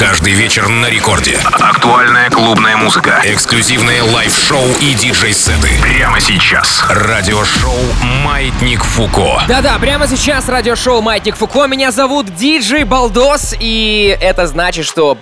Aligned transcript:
Каждый 0.00 0.32
вечер 0.32 0.66
на 0.66 0.86
рекорде. 0.86 1.38
Актуальная 1.44 2.30
клубная 2.30 2.78
музыка. 2.78 3.20
Эксклюзивные 3.22 4.00
лайв-шоу 4.00 4.66
и 4.80 4.94
диджей-сеты. 4.94 5.68
Прямо 5.82 6.18
сейчас. 6.20 6.82
Радиошоу 6.88 7.76
«Маятник 8.24 8.82
Фуко». 8.82 9.42
Да-да, 9.46 9.78
прямо 9.78 10.06
сейчас 10.06 10.48
радиошоу 10.48 11.02
«Маятник 11.02 11.36
Фуко». 11.36 11.66
Меня 11.66 11.92
зовут 11.92 12.34
Диджей 12.34 12.84
Балдос, 12.84 13.54
и 13.60 14.16
это 14.22 14.46
значит, 14.46 14.86
что 14.86 15.18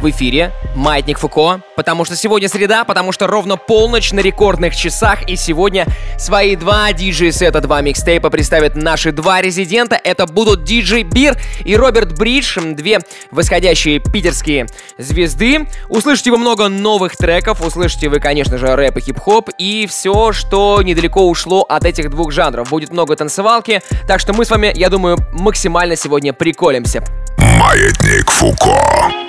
в 0.00 0.10
эфире 0.10 0.52
Маятник 0.74 1.18
Фуко, 1.18 1.60
потому 1.76 2.04
что 2.04 2.16
сегодня 2.16 2.48
среда, 2.48 2.84
потому 2.84 3.12
что 3.12 3.26
ровно 3.26 3.56
полночь 3.56 4.12
на 4.12 4.20
рекордных 4.20 4.76
часах, 4.76 5.28
и 5.28 5.36
сегодня 5.36 5.86
свои 6.18 6.56
два 6.56 6.92
диджей-сета, 6.92 7.60
два 7.60 7.80
микстейпа 7.80 8.30
представят 8.30 8.76
наши 8.76 9.12
два 9.12 9.40
резидента. 9.40 10.00
Это 10.02 10.26
будут 10.26 10.64
диджей 10.64 11.02
Бир 11.02 11.36
и 11.64 11.76
Роберт 11.76 12.18
Бридж, 12.18 12.58
две 12.60 13.00
восходящие 13.30 13.98
питерские 13.98 14.66
звезды. 14.98 15.68
Услышите 15.88 16.30
вы 16.30 16.38
много 16.38 16.68
новых 16.68 17.16
треков, 17.16 17.64
услышите 17.64 18.08
вы, 18.08 18.20
конечно 18.20 18.58
же, 18.58 18.74
рэп 18.74 18.98
и 18.98 19.00
хип-хоп, 19.00 19.50
и 19.58 19.86
все, 19.88 20.32
что 20.32 20.80
недалеко 20.82 21.28
ушло 21.28 21.62
от 21.62 21.84
этих 21.84 22.10
двух 22.10 22.32
жанров. 22.32 22.70
Будет 22.70 22.90
много 22.90 23.16
танцевалки, 23.16 23.82
так 24.06 24.20
что 24.20 24.32
мы 24.32 24.44
с 24.44 24.50
вами, 24.50 24.72
я 24.74 24.88
думаю, 24.88 25.18
максимально 25.32 25.96
сегодня 25.96 26.32
приколимся. 26.32 27.02
Маятник 27.38 28.30
Фуко. 28.30 29.27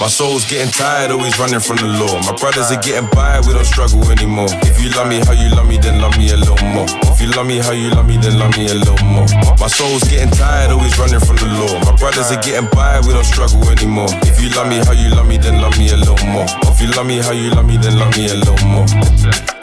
My 0.00 0.06
soul's 0.06 0.46
getting 0.46 0.70
tired, 0.70 1.10
always 1.10 1.36
running 1.40 1.58
from 1.58 1.76
the 1.76 1.90
law. 1.98 2.22
My 2.22 2.30
brothers 2.38 2.70
are 2.70 2.78
getting 2.80 3.10
by, 3.10 3.42
we 3.42 3.50
don't 3.52 3.66
struggle 3.66 3.98
anymore. 4.06 4.46
If 4.62 4.78
you 4.78 4.94
love 4.94 5.08
me 5.10 5.18
how 5.18 5.34
you 5.34 5.50
love 5.50 5.66
me, 5.66 5.76
then 5.76 6.00
love 6.00 6.16
me 6.16 6.30
a 6.30 6.36
little 6.36 6.54
more. 6.70 6.86
If 7.10 7.20
you 7.20 7.26
love 7.34 7.46
me 7.50 7.58
how 7.58 7.72
you 7.74 7.90
love 7.90 8.06
me, 8.06 8.16
then 8.16 8.38
love 8.38 8.54
me 8.56 8.70
a 8.70 8.78
little 8.78 8.94
more. 9.02 9.26
My 9.58 9.66
soul's 9.66 10.06
getting 10.06 10.30
tired, 10.30 10.70
always 10.70 10.94
running 11.02 11.18
from 11.18 11.34
the 11.42 11.50
law. 11.50 11.82
My 11.82 11.98
brothers 11.98 12.30
are 12.30 12.38
getting 12.40 12.70
by, 12.70 13.02
we 13.02 13.10
don't 13.10 13.26
struggle 13.26 13.58
anymore. 13.74 14.06
If 14.22 14.38
you 14.38 14.54
love 14.54 14.70
me 14.70 14.78
how 14.86 14.94
you 14.94 15.10
love 15.10 15.26
me, 15.26 15.36
then 15.36 15.58
love 15.60 15.74
me 15.76 15.90
a 15.90 15.98
little 15.98 16.18
more. 16.30 16.46
If 16.70 16.78
you 16.80 16.94
love 16.94 17.06
me 17.06 17.18
how 17.18 17.34
you 17.34 17.50
love 17.50 17.66
me, 17.66 17.76
then 17.76 17.98
love 17.98 18.14
me 18.14 18.30
a 18.30 18.38
little 18.38 18.62
more. 18.70 18.86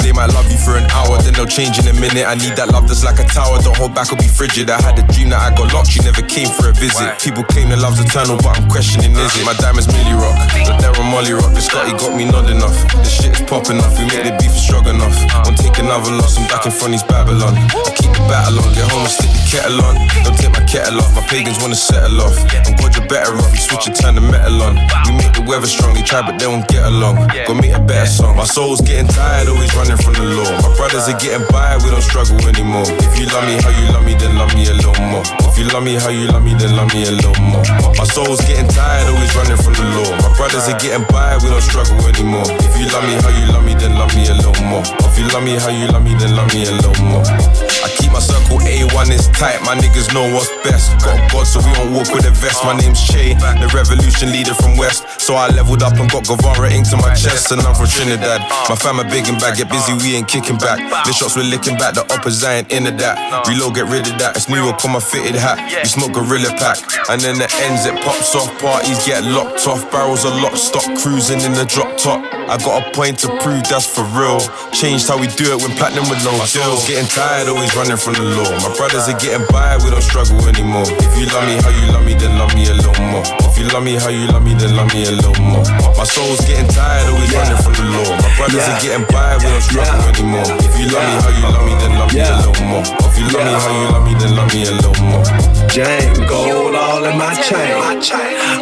They 0.05 0.13
might 0.13 0.29
love 0.37 0.45
you 0.51 0.59
for 0.61 0.77
an 0.77 0.85
hour, 0.93 1.17
then 1.17 1.33
they'll 1.33 1.49
change 1.49 1.79
in 1.81 1.87
a 1.89 1.95
minute. 1.97 2.29
I 2.29 2.35
need 2.37 2.53
that 2.61 2.69
love 2.69 2.85
that's 2.85 3.01
like 3.01 3.17
a 3.17 3.25
tower. 3.25 3.57
Don't 3.65 3.73
hold 3.73 3.97
back 3.97 4.13
or 4.13 4.19
be 4.21 4.29
frigid. 4.29 4.69
I 4.69 4.77
had 4.77 4.99
a 4.99 5.05
dream 5.09 5.33
that 5.33 5.41
I 5.41 5.49
got 5.57 5.73
locked, 5.73 5.95
you 5.95 6.05
never 6.05 6.21
came 6.21 6.45
for 6.45 6.69
a 6.69 6.75
visit. 6.77 7.17
People 7.23 7.41
claim 7.41 7.73
that 7.73 7.81
love's 7.81 7.97
eternal, 7.97 8.37
but 8.37 8.53
I'm 8.53 8.69
questioning 8.69 9.17
is 9.17 9.33
it? 9.33 9.45
My 9.49 9.57
diamonds 9.57 9.89
Millie 9.89 10.13
rock, 10.25 10.49
the 10.51 10.73
Darren 10.81 11.07
Molly 11.11 11.33
rock. 11.33 11.53
The 11.53 11.61
Scotty 11.61 11.93
got 11.93 12.17
me 12.17 12.25
nodding 12.25 12.61
off. 12.61 12.75
The 12.91 13.09
shit 13.09 13.33
is 13.37 13.45
popping 13.45 13.77
off, 13.79 13.93
we 13.97 14.09
made 14.09 14.25
the 14.25 14.33
beef 14.41 14.53
strong 14.53 14.87
enough. 14.89 15.15
Won't 15.45 15.57
take 15.61 15.77
another 15.77 16.11
loss, 16.11 16.37
I'm 16.37 16.47
back 16.49 16.65
in 16.65 16.73
front 16.73 16.93
of 16.93 17.01
these 17.01 17.07
Babylon. 17.07 17.53
I 17.53 17.91
keep 17.93 18.11
the 18.11 18.23
battle 18.25 18.59
on, 18.59 18.69
get 18.73 18.89
home 18.89 19.05
and 19.05 19.13
stick 19.13 19.29
the 19.29 19.43
kettle 19.45 19.81
on. 19.85 19.95
Don't 20.25 20.37
take 20.37 20.53
my 20.53 20.63
kettle 20.65 20.99
off, 21.01 21.13
my 21.13 21.23
pagans 21.29 21.61
wanna 21.61 21.77
settle 21.77 22.21
off. 22.21 22.37
I'm 22.65 22.75
glad 22.75 22.95
you're 22.97 23.07
better 23.07 23.37
off, 23.37 23.51
you 23.53 23.61
switch 23.61 23.85
and 23.87 23.95
turn 23.95 24.15
the 24.15 24.25
metal 24.25 24.61
on. 24.65 24.75
We 25.05 25.11
make 25.15 25.33
the 25.37 25.45
weather 25.45 25.69
strong, 25.69 25.93
they 25.93 26.01
try 26.01 26.25
but 26.25 26.39
they 26.41 26.47
won't 26.47 26.67
get 26.67 26.83
along. 26.85 27.29
Go 27.45 27.53
make 27.53 27.73
a 27.73 27.81
better 27.81 28.09
song. 28.09 28.35
My 28.35 28.45
soul's 28.45 28.81
getting 28.81 29.07
tired, 29.07 29.47
always 29.47 29.73
running 29.75 29.97
from 29.97 30.13
the 30.17 30.25
law. 30.25 30.49
My 30.65 30.71
brothers 30.75 31.07
are 31.07 31.19
getting 31.19 31.45
by, 31.53 31.77
we 31.83 31.91
don't 31.93 32.03
struggle 32.03 32.39
anymore. 32.47 32.87
If 32.87 33.13
you 33.19 33.25
love 33.29 33.45
me 33.45 33.61
how 33.61 33.71
you 33.71 33.85
love 33.93 34.05
me, 34.05 34.15
then 34.15 34.35
love 34.35 34.53
me 34.55 34.67
a 34.67 34.73
little 34.73 34.97
more. 35.11 35.23
If 35.45 35.59
you 35.59 35.67
love 35.69 35.83
me 35.83 35.95
how 35.95 36.09
you 36.09 36.27
love 36.27 36.43
me, 36.43 36.53
then 36.55 36.75
love 36.75 36.91
me 36.93 37.05
a 37.05 37.11
little 37.11 37.35
more. 37.43 37.63
My 37.95 38.05
soul's 38.09 38.41
getting 38.43 38.67
tired, 38.67 39.07
always 39.07 39.31
running 39.35 39.57
from 39.57 39.73
the 39.73 39.85
law. 39.95 40.14
My 40.21 40.31
brothers 40.37 40.67
are 40.67 40.77
getting 40.79 41.05
by, 41.07 41.37
we 41.43 41.49
don't 41.49 41.61
struggle 41.61 41.99
anymore. 42.07 42.45
If 42.61 42.77
you 42.77 42.87
love 42.91 43.03
me 43.07 43.15
how 43.21 43.31
you 43.31 43.51
love 43.51 43.65
me, 43.65 43.73
then 43.73 43.95
love 43.95 44.13
me 44.15 44.27
a 44.27 44.33
little 44.33 44.55
more. 44.63 44.83
If 45.07 45.17
you 45.17 45.27
love 45.29 45.43
me 45.43 45.55
how 45.57 45.69
you 45.69 45.87
love 45.87 46.03
me, 46.03 46.13
then 46.15 46.35
love 46.35 46.51
me 46.53 46.65
a 46.65 46.71
little 46.71 46.95
more. 47.03 47.23
I 47.25 47.94
my 48.15 48.23
circle 48.23 48.63
A1 48.63 49.11
is 49.11 49.27
tight, 49.35 49.59
my 49.67 49.75
niggas 49.75 50.07
know 50.15 50.23
what's 50.31 50.47
best. 50.63 50.95
Got 51.03 51.19
God, 51.27 51.43
so 51.43 51.59
we 51.59 51.67
don't 51.75 51.91
walk 51.91 52.07
with 52.15 52.23
a 52.23 52.31
vest. 52.31 52.63
My 52.63 52.71
name's 52.71 53.03
Che, 53.03 53.35
the 53.59 53.67
revolution 53.75 54.31
leader 54.31 54.55
from 54.55 54.79
West. 54.79 55.03
So 55.19 55.35
I 55.35 55.51
leveled 55.51 55.83
up 55.83 55.99
and 55.99 56.07
got 56.07 56.23
Guevara 56.23 56.71
ink 56.71 56.87
to 56.91 56.97
my 56.97 57.11
chest, 57.11 57.51
and 57.51 57.59
I'm 57.59 57.75
from 57.75 57.91
Trinidad. 57.91 58.39
My 58.71 58.75
fam 58.79 59.03
are 59.03 59.09
big 59.11 59.27
and 59.27 59.35
bad, 59.35 59.59
get 59.59 59.67
busy, 59.67 59.91
we 59.99 60.15
ain't 60.15 60.31
kicking 60.31 60.55
back. 60.55 60.79
The 61.03 61.11
shots 61.11 61.35
we're 61.35 61.43
licking 61.43 61.75
back, 61.75 61.99
the 61.99 62.07
uppers 62.07 62.39
I 62.39 62.63
ain't 62.63 62.71
into 62.71 62.95
that. 63.03 63.19
Reload, 63.51 63.75
get 63.75 63.91
rid 63.91 64.07
of 64.07 64.15
that. 64.23 64.39
It's 64.39 64.47
new 64.47 64.63
up 64.63 64.79
on 64.87 64.95
my 64.95 65.03
fitted 65.03 65.35
hat. 65.35 65.59
We 65.67 65.83
smoke 65.83 66.15
gorilla 66.15 66.55
pack, 66.55 66.79
and 67.11 67.19
then 67.19 67.35
the 67.35 67.51
ends 67.67 67.83
it 67.83 67.99
pops 67.99 68.31
off. 68.31 68.47
Parties 68.63 69.03
get 69.03 69.27
locked 69.27 69.67
off, 69.67 69.91
barrels 69.91 70.23
are 70.23 70.35
locked, 70.39 70.63
stop 70.63 70.87
cruising 71.03 71.43
in 71.43 71.51
the 71.51 71.67
drop 71.67 71.91
top. 71.99 72.23
I 72.47 72.55
got 72.63 72.79
a 72.79 72.91
point 72.95 73.19
to 73.25 73.29
prove 73.43 73.67
that's 73.67 73.83
for 73.83 74.07
real. 74.15 74.39
Changed 74.71 75.11
how 75.11 75.19
we 75.19 75.27
do 75.35 75.51
it 75.51 75.59
when 75.59 75.75
platinum 75.75 76.07
with 76.07 76.23
no 76.23 76.31
deals. 76.47 76.87
Getting 76.87 77.09
tired, 77.11 77.51
always 77.51 77.75
running 77.75 77.97
from 78.05 78.13
the 78.21 78.37
law. 78.37 78.45
My 78.61 78.69
brothers 78.77 79.09
are 79.09 79.17
getting 79.17 79.41
by, 79.49 79.81
we 79.81 79.89
don't 79.89 80.05
struggle 80.05 80.37
anymore. 80.45 80.85
If 80.85 81.17
you 81.17 81.25
love 81.33 81.41
me 81.49 81.57
how 81.57 81.73
you 81.73 81.89
love 81.89 82.05
me, 82.05 82.13
then 82.13 82.37
love 82.37 82.53
me 82.53 82.69
a 82.69 82.77
little 82.77 82.93
more. 83.09 83.25
If 83.49 83.57
you 83.57 83.65
love 83.73 83.81
me 83.81 83.97
how 83.97 84.13
you 84.13 84.29
love 84.29 84.45
me, 84.45 84.53
then 84.53 84.77
love 84.77 84.93
me 84.93 85.09
a 85.09 85.11
little 85.17 85.33
more. 85.41 85.65
My 85.97 86.05
soul's 86.05 86.45
getting 86.45 86.69
tired, 86.69 87.09
always 87.09 87.33
running 87.33 87.57
from 87.65 87.73
the 87.73 87.85
law. 87.97 88.13
My 88.21 88.29
brothers 88.37 88.61
are 88.61 88.77
getting 88.77 89.09
by, 89.09 89.41
we 89.41 89.49
don't 89.49 89.65
struggle 89.65 90.05
anymore. 90.05 90.45
If 90.61 90.77
you 90.77 90.85
love 90.93 91.01
me 91.01 91.15
how 91.17 91.33
you 91.33 91.45
love 91.49 91.65
me, 91.65 91.73
then 91.81 91.91
love 91.97 92.13
me 92.13 92.21
a 92.21 92.29
little 92.45 92.61
more. 92.69 92.85
If 93.09 93.15
you 93.17 93.25
love 93.33 93.41
me 93.41 93.53
how 93.57 93.73
you 93.73 93.85
love 93.89 94.05
me, 94.05 94.13
then 94.21 94.31
love 94.37 94.49
me 94.53 94.61
a 94.69 94.73
little 94.77 94.97
more. 95.01 95.25
Jane, 95.73 96.13
gold 96.29 96.77
all 96.77 97.01
in 97.09 97.17
my 97.17 97.33
chain, 97.41 97.73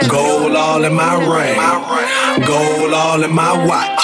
gold 0.08 0.56
all 0.56 0.88
in 0.88 0.96
my 0.96 1.20
ring, 1.20 1.60
gold 2.48 2.96
all 2.96 3.20
in 3.20 3.34
my 3.36 3.52
watch. 3.68 4.00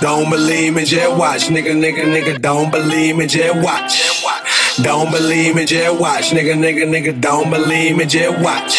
Don't 0.00 0.30
believe 0.30 0.74
me, 0.74 0.84
just 0.84 1.16
watch, 1.16 1.46
nigga, 1.46 1.74
nigga, 1.74 2.04
nigga. 2.06 2.40
Don't 2.40 2.70
believe 2.70 3.16
me, 3.16 3.26
just 3.26 3.54
watch. 3.62 4.07
Don't 4.82 5.10
believe 5.10 5.56
me, 5.56 5.64
just 5.64 6.00
watch, 6.00 6.30
nigga, 6.30 6.54
nigga, 6.54 6.86
nigga. 6.86 7.20
Don't 7.20 7.50
believe 7.50 7.96
me, 7.96 8.06
just 8.06 8.38
watch. 8.44 8.78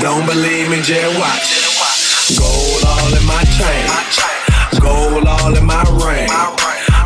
Don't 0.00 0.26
believe 0.26 0.68
me, 0.68 0.82
just 0.82 1.18
watch. 1.20 2.36
Gold 2.36 2.84
all 2.84 3.14
in 3.14 3.24
my 3.24 3.44
chain, 3.54 4.80
gold 4.80 5.26
all 5.26 5.56
in 5.56 5.64
my 5.64 5.82
ring, 6.02 6.26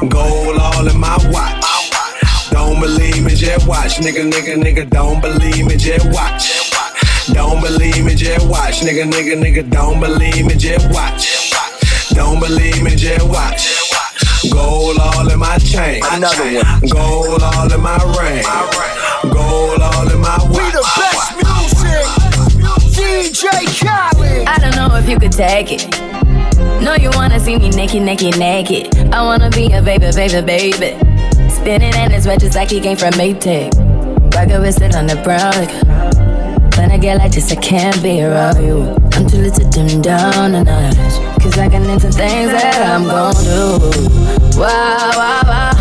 gold 0.09 0.59
all 0.59 0.89
in 0.89 0.99
my 0.99 1.19
watch. 1.31 2.51
Don't 2.51 2.81
believe 2.81 3.23
me, 3.23 3.35
just 3.35 3.69
watch, 3.69 3.99
nigga, 3.99 4.31
nigga, 4.31 4.57
nigga. 4.57 4.89
Don't 4.89 5.21
believe 5.21 5.67
me, 5.67 5.77
just 5.77 6.07
watch. 6.11 6.73
Don't 7.35 7.61
believe 7.61 8.05
me, 8.05 8.15
just 8.15 8.49
watch, 8.49 8.81
nigga, 8.81 9.11
nigga, 9.11 9.37
nigga. 9.37 9.69
Don't 9.69 10.01
believe 10.01 10.47
me, 10.47 10.55
just 10.55 10.91
watch. 10.91 11.53
Don't 12.15 12.41
believe 12.41 12.83
me, 12.83 12.97
just 12.97 13.29
watch. 13.29 13.78
Gold 14.51 14.99
all 14.99 15.31
in 15.31 15.39
my 15.39 15.59
chain. 15.59 16.03
Another 16.11 16.45
one. 16.45 16.81
Gold 16.91 17.43
all 17.43 17.73
in 17.73 17.81
my 17.81 17.99
ring. 18.19 18.45
Gold 19.33 19.81
all 19.81 20.11
in 20.11 20.21
my 20.21 20.39
watch. 20.43 20.57
We 20.57 20.65
the 20.71 20.85
best 20.97 21.35
music. 21.37 22.07
DJ 22.95 23.45
Khaled. 23.81 24.47
I 24.49 24.59
don't 24.59 24.77
know 24.77 24.97
if 24.97 25.09
you 25.09 25.19
could 25.19 25.33
take 25.33 25.73
it. 25.73 26.01
No, 26.83 26.95
you 26.95 27.11
wanna 27.15 27.41
see 27.41 27.59
me 27.59 27.71
naked, 27.71 28.03
naked, 28.03 28.39
naked. 28.39 28.97
I 29.13 29.23
wanna 29.23 29.51
be 29.51 29.73
a 29.73 29.83
baby, 29.83 30.11
baby, 30.15 30.41
baby. 30.47 31.51
Spinning 31.51 31.95
in 31.95 32.11
his 32.11 32.27
red 32.27 32.41
just 32.41 32.55
like 32.55 32.71
he 32.71 32.81
came 32.81 32.97
from 32.97 33.13
Maytag. 33.15 33.75
Rocket 34.35 34.61
with 34.61 34.81
it 34.81 34.95
on 34.95 35.07
the 35.07 35.17
brown. 35.17 35.53
Like, 35.53 36.77
when 36.77 36.91
I 36.93 36.99
get 36.99 37.19
like 37.19 37.33
this, 37.33 37.51
I 37.51 37.57
can't 37.57 38.01
be 38.03 38.23
around 38.23 38.63
you. 38.65 38.95
I'm 39.13 39.27
too 39.27 39.39
little 39.39 39.65
to 39.65 39.65
dim 39.71 40.01
down 40.01 40.53
the 40.53 40.63
night. 40.65 41.28
Cause 41.41 41.57
I 41.57 41.69
can 41.69 41.89
into 41.89 42.11
things 42.11 42.51
that 42.51 42.83
I'm 42.83 43.05
gon' 43.05 43.33
do. 43.45 43.79
Wow, 44.59 45.11
wow, 45.15 45.43
wow. 45.47 45.73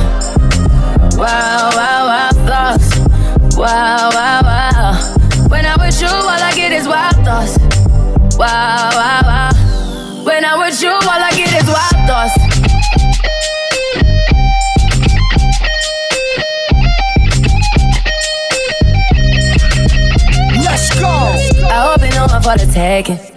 Wow, 1.17 1.69
wow, 1.73 2.05
wow, 2.05 2.29
thoughts. 2.45 2.95
Wow, 3.57 4.09
wow, 4.13 4.41
wow. 4.43 5.47
When 5.49 5.65
I'm 5.65 5.79
with 5.79 5.99
you, 5.99 6.07
all 6.07 6.29
I 6.29 6.51
get 6.55 6.71
is 6.71 6.87
wild 6.87 7.15
thoughts. 7.25 7.57
Wow, 8.37 8.89
wow, 8.93 9.21
wow. 9.23 10.23
When 10.23 10.45
I'm 10.45 10.59
with 10.59 10.79
you, 10.81 10.91
all 10.91 11.01
I 11.03 11.31
get 11.35 11.51
is 11.53 11.67
wild 11.67 12.07
thoughts. 12.07 12.37
Let's 20.63 20.99
go. 20.99 21.07
I 21.67 21.71
hope 21.89 22.01
you 22.03 22.11
know 22.11 22.25
I'm 22.29 22.41
for 22.43 22.57
the 22.57 22.71
taking. 22.71 23.36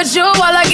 with 0.00 0.16
you 0.16 0.24
while 0.40 0.56
I 0.56 0.64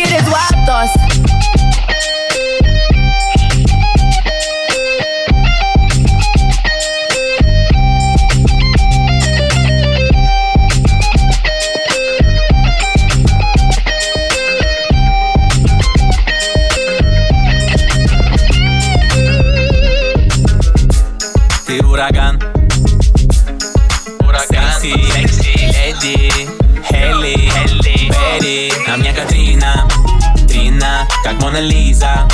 Мона 31.56 31.68
Лиза. 31.68 32.28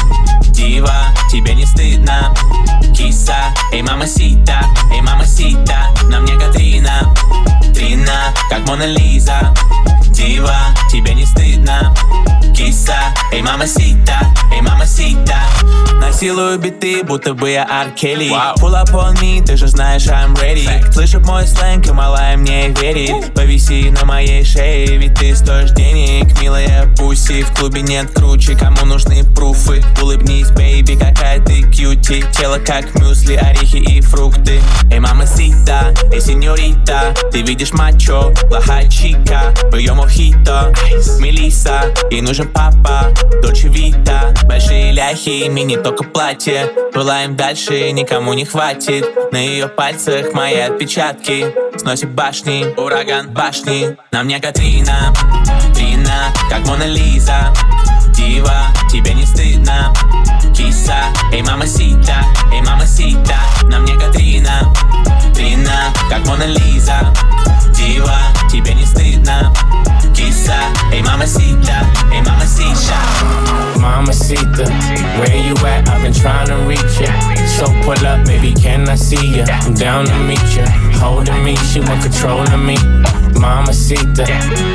Дива, 0.49 0.93
тебе 1.31 1.55
не 1.55 1.65
стыдно? 1.65 2.35
Киса, 2.93 3.37
эй, 3.71 3.81
мама 3.83 4.05
сита, 4.05 4.65
эй, 4.93 5.01
мама 5.01 5.25
сита 5.25 5.91
На 6.09 6.19
мне 6.19 6.35
Катрина, 6.35 7.15
Трина, 7.73 8.35
как 8.51 8.67
Мона 8.67 8.85
Лиза. 8.85 9.55
Дива, 10.09 10.57
тебе 10.91 11.15
не 11.15 11.25
стыдно? 11.25 11.95
Киса, 12.53 12.99
эй, 13.31 13.43
мама 13.43 13.69
сита, 13.69 14.19
эй, 14.53 14.61
мама 14.61 14.87
сита 14.87 15.42
Насилую 16.23 16.57
биты, 16.61 17.03
будто 17.03 17.35
бы 17.35 17.51
я 17.51 17.65
Аркели 17.65 18.31
wow. 18.31 18.55
Pull 18.55 18.81
up 18.81 18.95
on 18.95 19.21
me, 19.21 19.45
ты 19.45 19.57
же 19.57 19.67
знаешь, 19.67 20.07
I'm 20.07 20.37
ready. 20.37 20.65
Fact. 20.65 20.93
Слышит 20.93 21.27
мой 21.27 21.49
сленг, 21.49 21.89
и 21.89 21.91
малая 21.91 22.37
мне 22.37 22.69
верит 22.69 23.35
Повиси 23.35 23.91
на 23.91 24.05
моей 24.05 24.45
шее, 24.45 24.99
ведь 24.99 25.15
ты 25.15 25.35
стоишь 25.35 25.73
денег 25.73 26.41
Милая 26.41 26.87
пуси, 26.97 27.43
в 27.43 27.53
клубе 27.53 27.83
нет 27.83 28.13
круче 28.15 28.55
Кому 28.55 28.85
нужны 28.85 29.25
пруфы? 29.35 29.83
Улыбнись, 30.01 30.53
бейби, 30.53 30.95
какая 30.95 31.45
ты 31.45 31.63
кьюти. 31.63 32.25
Тело 32.33 32.59
как 32.59 32.95
мюсли, 32.95 33.35
орехи 33.35 33.77
и 33.77 34.01
фрукты. 34.01 34.61
Эй, 34.91 35.01
мама 35.01 35.27
сита, 35.27 35.93
эй, 36.13 36.21
сеньорита. 36.21 37.15
Ты 37.33 37.43
видишь 37.43 37.73
мачо, 37.73 38.33
плохая 38.49 38.89
чика 38.89 39.53
Пьем 39.73 39.97
мохито, 39.97 40.73
Мелиса. 41.19 41.93
Ей 42.11 42.21
нужен 42.21 42.49
папа, 42.49 43.13
дочь 43.43 43.65
Вита. 43.65 44.33
Большие 44.45 44.93
ляхи, 44.93 45.49
мини 45.49 45.77
только 45.77 46.05
платье. 46.12 46.70
Пылаем 46.93 47.37
дальше, 47.37 47.91
никому 47.93 48.35
не 48.35 48.44
хватит. 48.44 49.06
На 49.32 49.38
ее 49.38 49.69
пальцах 49.69 50.32
мои 50.35 50.59
отпечатки. 50.59 51.55
Сносит 51.76 52.11
башни, 52.11 52.75
ураган 52.79 53.31
башни. 53.31 53.97
На 54.11 54.23
мне 54.23 54.41
Катрина, 54.41 55.12
Трина, 55.75 56.32
как 56.50 56.67
Мона 56.67 56.85
Лиза. 56.85 57.53
Дива, 58.14 58.67
тебе 58.91 59.14
не 59.14 59.25
стыдно. 59.25 59.93
Киса, 60.55 60.97
эй, 61.32 61.43
мама 61.43 61.67
сита, 61.67 62.25
эй, 62.53 62.61
мама 62.61 62.87
сита. 62.87 63.38
На 63.65 63.79
мне 63.79 63.94
Катрина, 63.94 64.73
Трина, 65.35 65.93
как 66.11 66.26
Мона 66.26 66.44
Лиза. 66.44 67.12
Дива, 67.75 68.19
тебе 68.50 68.75
не 68.75 68.85
стыдно. 68.85 69.53
Kisa, 70.15 70.58
hey 70.91 71.03
mamacita, 71.03 71.82
hey 72.11 72.23
mamacita. 72.23 73.72
Mamacita, 73.82 74.70
where 75.19 75.37
you 75.37 75.56
at? 75.67 75.88
I've 75.88 76.02
been 76.02 76.12
trying 76.12 76.46
to 76.46 76.56
reach 76.70 77.00
ya. 77.02 77.11
So 77.58 77.67
pull 77.82 78.06
up, 78.06 78.25
baby, 78.25 78.55
can 78.55 78.88
I 78.88 78.94
see 78.94 79.38
ya? 79.38 79.44
I'm 79.49 79.75
down 79.75 80.06
to 80.06 80.19
meet 80.23 80.38
ya. 80.55 80.64
Holding 81.02 81.43
me, 81.43 81.56
she 81.56 81.81
want 81.81 82.00
control 82.00 82.43
of 82.43 82.61
me. 82.61 82.76
Mamacita, 83.34 84.25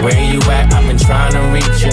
where 0.04 0.22
you 0.34 0.42
at? 0.52 0.74
I've 0.74 0.86
been 0.86 0.98
trying 0.98 1.32
to 1.32 1.40
reach 1.56 1.84
you. 1.88 1.92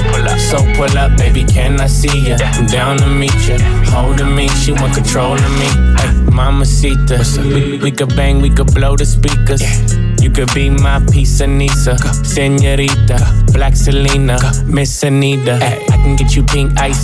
So 0.51 0.59
pull 0.75 0.99
up, 0.99 1.17
baby, 1.17 1.45
can 1.45 1.81
I 1.81 1.87
see 1.87 2.31
ya? 2.31 2.37
I'm 2.41 2.67
down 2.67 2.97
to 2.99 3.07
meet 3.07 3.35
ya. 3.47 3.59
Holding 3.95 4.35
me, 4.35 4.49
she 4.49 4.73
want 4.73 4.95
control 4.95 5.35
of 5.35 5.53
me. 5.61 5.71
Hey, 5.95 6.11
Mamacita, 6.35 7.23
we, 7.55 7.79
we 7.79 7.93
could 7.93 8.15
bang, 8.17 8.43
we 8.43 8.51
could 8.51 8.75
blow 8.75 8.97
the 8.97 9.07
speakers. 9.07 9.63
You 10.21 10.31
could 10.31 10.53
be 10.55 10.71
my 10.71 10.97
of 10.97 11.49
Nisa, 11.51 11.99
Senorita, 12.25 13.19
Black 13.53 13.77
Selena, 13.77 14.39
Miss 14.65 15.03
Anita. 15.03 15.59
Ay, 15.61 15.85
I 15.91 15.97
can 15.99 16.17
get 16.17 16.35
you 16.35 16.43
pink 16.43 16.81
ice 16.81 17.04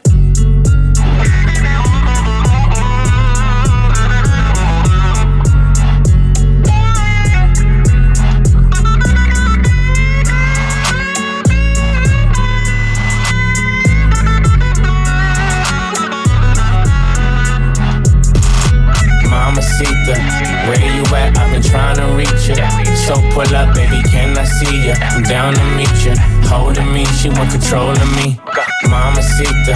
Pull 23.33 23.55
up, 23.55 23.73
baby, 23.75 24.01
can 24.09 24.37
I 24.37 24.43
see 24.43 24.87
you? 24.87 24.93
I'm 24.93 25.23
down 25.23 25.53
to 25.53 25.65
meet 25.75 25.91
you. 26.03 26.13
Holding 26.47 26.91
me, 26.93 27.05
she 27.19 27.29
want 27.29 27.51
control 27.51 27.91
of 27.91 28.09
me. 28.15 28.39
Mamacita, 28.87 29.75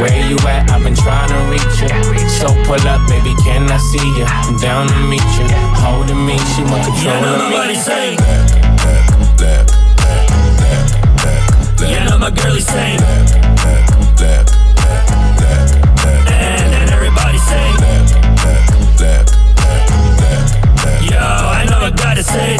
where 0.00 0.20
you 0.28 0.38
at? 0.48 0.70
I've 0.70 0.82
been 0.82 0.94
trying 0.96 1.28
to 1.28 1.38
reach 1.52 1.76
you. 1.84 1.88
So 2.28 2.48
pull 2.64 2.80
up, 2.88 3.00
baby, 3.08 3.34
can 3.44 3.70
I 3.70 3.78
see 3.78 4.08
you? 4.16 4.24
I'm 4.24 4.56
down 4.58 4.88
to 4.88 4.98
meet 5.08 5.28
you. 5.36 5.48
Holding 5.76 6.24
me, 6.26 6.38
she 6.56 6.62
want 6.64 6.84
control 6.84 7.24
of 7.24 7.50
me. 7.50 7.74
Say. 7.74 8.16
Yeah, 11.84 12.08
know 12.08 12.18
my 12.18 12.30
girlie 12.30 12.60
saying. 12.60 13.00
And 13.02 14.53
I 21.94 22.02
know 22.02 22.02
I 22.02 22.14
gotta 22.14 22.22
say. 22.22 22.56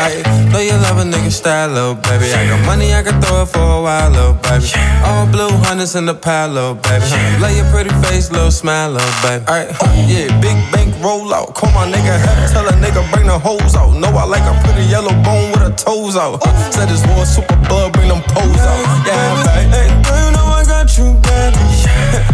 Ay, 0.00 0.22
know 0.52 0.60
you 0.60 0.72
love 0.72 0.98
a 0.98 1.04
nigga 1.04 1.30
style, 1.30 1.68
little 1.68 1.94
baby. 1.94 2.32
I 2.32 2.48
got 2.48 2.64
money, 2.64 2.94
I 2.94 3.02
can 3.02 3.20
throw 3.20 3.42
it 3.42 3.46
for 3.46 3.60
a 3.60 3.82
while, 3.82 4.10
little 4.10 4.34
baby. 4.34 4.72
All 5.04 5.26
blue 5.26 5.50
hundreds 5.64 5.94
in 5.94 6.06
the 6.06 6.14
pile, 6.14 6.48
little 6.48 6.74
baby. 6.74 7.04
Lay 7.40 7.56
your 7.56 7.66
pretty 7.70 7.90
face, 8.08 8.30
little 8.30 8.50
smile, 8.50 8.92
little 8.92 9.12
baby. 9.22 9.44
Alright, 9.44 9.70
yeah, 10.08 10.28
big 10.40 10.56
bank 10.72 10.94
roll 11.02 11.34
out. 11.34 11.54
Call 11.54 11.70
my 11.72 11.86
nigga, 11.90 12.16
have 12.16 12.52
tell 12.52 12.66
a 12.66 12.72
nigga 12.72 13.04
bring 13.12 13.26
the 13.26 13.38
hoes 13.38 13.76
out. 13.76 13.92
Know 13.96 14.08
I 14.16 14.24
like 14.24 14.44
a 14.44 14.54
pretty 14.64 14.88
yellow 14.88 15.12
bone 15.22 15.52
with 15.52 15.60
her 15.60 15.74
toes 15.76 16.16
out. 16.16 16.40
Said 16.72 16.88
this 16.88 17.04
war 17.08 17.26
super 17.26 17.56
blood, 17.68 17.92
bring 17.92 18.08
them 18.08 18.22
poles 18.28 18.60
out. 18.60 18.84
Yeah, 19.04 19.44
baby. 19.44 19.70
Hey, 19.70 19.88
girl, 20.04 20.24
you 20.24 20.32
know 20.32 20.46
I 20.48 20.64
got 20.64 20.88
you, 20.96 21.12
baby. 21.20 21.69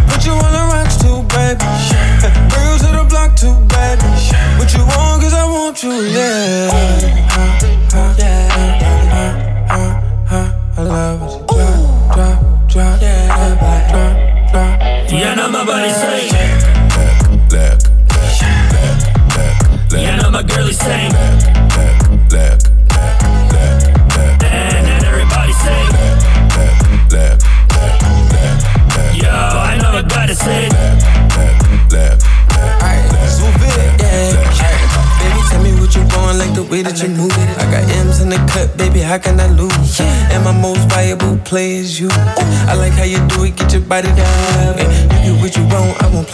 Put 0.08 0.24
you 0.24 0.32
on 0.32 0.52
the 0.52 0.64
rocks 0.72 0.96
too, 0.96 1.20
baby. 1.34 1.60
Bring 2.48 2.64
you 2.64 2.78
to 2.80 2.90
the 2.96 3.06
block 3.08 3.36
too, 3.36 3.52
baby. 3.68 4.08
What 4.56 4.72
you 4.72 4.85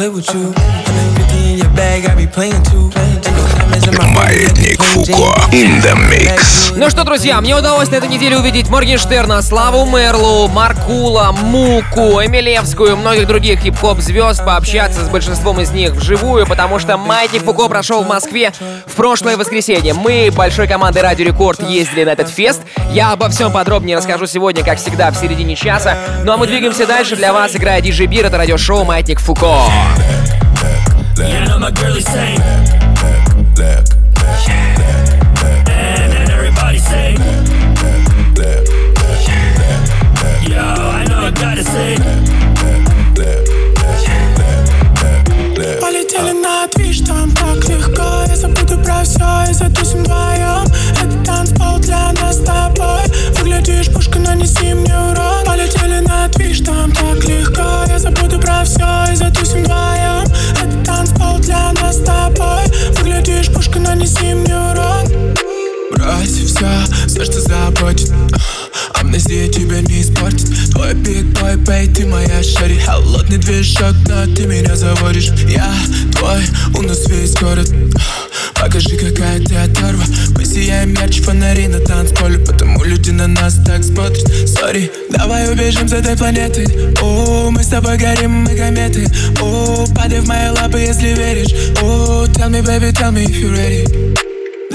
play 0.02 0.08
with 0.08 0.34
you. 0.34 0.46
150 0.46 1.52
in 1.52 1.58
your 1.58 1.70
bag, 1.76 2.06
I 2.06 2.16
be 2.16 2.26
playing 2.26 2.60
too. 2.64 3.21
Маятник 3.72 4.82
Фуко. 4.82 5.34
In 5.50 5.82
the 5.82 5.94
mix. 6.10 6.74
Ну 6.76 6.90
что, 6.90 7.04
друзья, 7.04 7.40
мне 7.40 7.56
удалось 7.56 7.90
на 7.90 7.96
этой 7.96 8.08
неделе 8.08 8.36
увидеть 8.36 8.68
Моргенштерна, 8.68 9.40
Славу 9.40 9.86
Мерлу, 9.86 10.46
Маркула, 10.48 11.32
Муку, 11.32 12.22
Эмилевскую, 12.22 12.98
многих 12.98 13.26
других 13.26 13.60
хип-хоп 13.60 14.00
звезд, 14.00 14.44
пообщаться 14.44 15.02
с 15.02 15.08
большинством 15.08 15.58
из 15.60 15.70
них 15.70 15.92
вживую, 15.92 16.46
потому 16.46 16.78
что 16.78 16.98
Маятник 16.98 17.44
Фуко 17.44 17.68
прошел 17.68 18.02
в 18.04 18.08
Москве 18.08 18.52
в 18.86 18.92
прошлое 18.94 19.38
воскресенье. 19.38 19.94
Мы 19.94 20.30
большой 20.30 20.68
командой 20.68 21.00
Радио 21.02 21.24
Рекорд 21.24 21.62
ездили 21.62 22.04
на 22.04 22.10
этот 22.10 22.28
фест. 22.28 22.60
Я 22.90 23.12
обо 23.12 23.30
всем 23.30 23.52
подробнее 23.52 23.96
расскажу 23.96 24.26
сегодня, 24.26 24.62
как 24.62 24.78
всегда, 24.78 25.10
в 25.10 25.16
середине 25.16 25.56
часа. 25.56 25.96
Ну 26.24 26.32
а 26.32 26.36
мы 26.36 26.46
двигаемся 26.46 26.86
дальше. 26.86 27.16
Для 27.16 27.32
вас 27.32 27.56
играет 27.56 27.86
DJ 27.86 28.04
Бир, 28.04 28.26
это 28.26 28.36
радиошоу 28.36 28.84
Маятник 28.84 29.18
Фуко. 29.18 29.62
Yeah, 31.16 32.91
I 33.64 33.84
know 34.64 34.80
my 34.80 34.90
girl 34.90 35.16
is 35.16 35.26
saying. 35.26 35.60
And, 35.70 36.12
and 36.14 36.30
everybody 36.30 36.78
say. 36.78 37.14
Yo, 40.48 40.58
I 40.58 41.04
know 41.08 41.20
I 41.20 41.30
gotta 41.30 41.62
say. 41.62 41.96
Полетели 45.80 46.32
на 46.32 46.66
движ, 46.74 47.00
там 47.00 47.30
так 47.32 47.68
легко 47.68 48.24
Я 48.28 48.36
забуду 48.36 48.78
про 48.78 49.04
все 49.04 49.50
и 49.50 49.54
затусим 49.54 50.02
вдвоем 50.02 50.41
все, 67.22 67.32
что 67.32 67.40
заботит 67.40 68.10
Амнезия 68.94 69.48
тебя 69.48 69.80
не 69.80 70.02
испортит. 70.02 70.48
Твой 70.70 70.94
биг 70.94 71.24
бой, 71.38 71.56
бей, 71.56 71.88
ты 71.88 72.06
моя 72.06 72.42
шари 72.42 72.78
Холодный 72.78 73.38
движок, 73.38 73.94
но 74.06 74.26
ты 74.26 74.46
меня 74.46 74.76
заводишь. 74.76 75.30
Я 75.48 75.72
твой, 76.12 76.42
у 76.74 76.82
нас 76.82 77.06
весь 77.08 77.34
город. 77.34 77.68
Покажи, 78.54 78.96
какая 78.96 79.40
ты 79.40 79.56
оторва. 79.56 80.04
Мы 80.36 80.44
сияем 80.44 80.94
ярче 80.94 81.22
фонари 81.22 81.66
на 81.68 81.80
танцполе. 81.80 82.38
Потому 82.38 82.84
люди 82.84 83.10
на 83.10 83.26
нас 83.26 83.58
так 83.66 83.82
смотрят. 83.82 84.26
Сори, 84.48 84.90
давай 85.10 85.52
убежим 85.52 85.88
с 85.88 85.92
этой 85.92 86.16
планеты. 86.16 86.94
О, 87.00 87.50
мы 87.50 87.62
с 87.62 87.68
тобой 87.68 87.98
горим, 87.98 88.44
мы 88.44 88.54
кометы. 88.54 89.06
О, 89.40 89.86
падай 89.94 90.20
в 90.20 90.28
мои 90.28 90.48
лапы, 90.50 90.78
если 90.78 91.08
веришь. 91.08 91.52
О, 91.82 92.26
tell 92.26 92.50
me, 92.50 92.62
baby, 92.62 92.92
tell 92.92 93.12
me 93.12 93.24
if 93.24 93.36
you 93.36 93.50
ready 93.50 94.11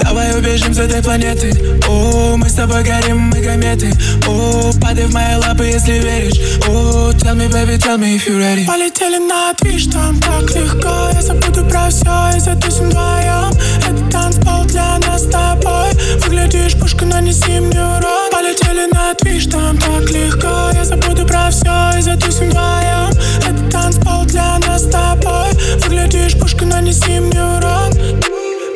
Давай 0.02 0.36
убежим 0.38 0.72
с 0.74 0.78
этой 0.78 1.02
планеты. 1.02 1.52
О, 1.88 2.36
мы 2.36 2.48
с 2.48 2.54
тобой 2.54 2.82
горим, 2.82 3.30
мы 3.30 3.42
кометы. 3.42 3.92
О, 4.26 4.72
падай 4.80 5.06
в 5.06 5.12
мои 5.12 5.34
лапы, 5.36 5.64
если 5.64 5.98
веришь. 5.98 6.38
О, 6.68 7.10
tell 7.12 7.34
me, 7.34 7.48
baby, 7.48 7.76
tell 7.78 7.98
me 7.98 8.16
if 8.16 8.26
you 8.26 8.38
ready. 8.38 8.66
Полетели 8.66 9.18
на 9.18 9.52
движ, 9.54 9.86
там 9.86 10.18
так 10.20 10.50
легко. 10.54 11.10
Я 11.12 11.22
забуду 11.22 11.64
про 11.64 11.88
все 11.90 12.36
и 12.36 12.40
затусим 12.40 12.90
вдвоем 12.90 13.50
Это 13.86 14.10
танцпол 14.10 14.64
для 14.64 14.98
нас 14.98 15.22
с 15.22 15.26
тобой. 15.26 15.90
Выглядишь 16.22 16.76
пушка, 16.78 17.04
нанеси 17.04 17.60
мне 17.60 17.80
урон 17.80 18.30
Полетели 18.30 18.90
на 18.92 19.14
движ, 19.14 19.46
там 19.46 19.76
так 19.78 20.10
легко. 20.10 20.70
Я 20.74 20.84
забуду 20.84 21.26
про 21.26 21.50
все 21.50 21.98
и 21.98 22.02
затусим 22.02 22.50
вдвоем 22.50 23.10
Это 23.46 23.70
танцпол 23.70 24.24
для 24.26 24.58
нас 24.58 24.82
с 24.82 24.90
тобой. 24.90 25.50
Выглядишь 25.82 26.38
пушка, 26.38 26.64
нанеси 26.64 27.20
мне 27.20 27.42
урон 27.42 27.92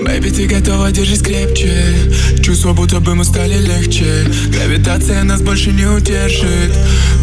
Baby, 0.04 0.30
ты 0.30 0.46
готова, 0.46 0.90
держись 0.90 1.22
крепче. 1.22 1.94
Чувство, 2.42 2.72
будто 2.72 3.00
бы 3.00 3.14
мы 3.14 3.24
стали 3.24 3.58
легче. 3.58 4.26
Гравитация 4.48 5.22
нас 5.22 5.40
больше 5.40 5.72
не 5.72 5.86
удержит 5.86 6.72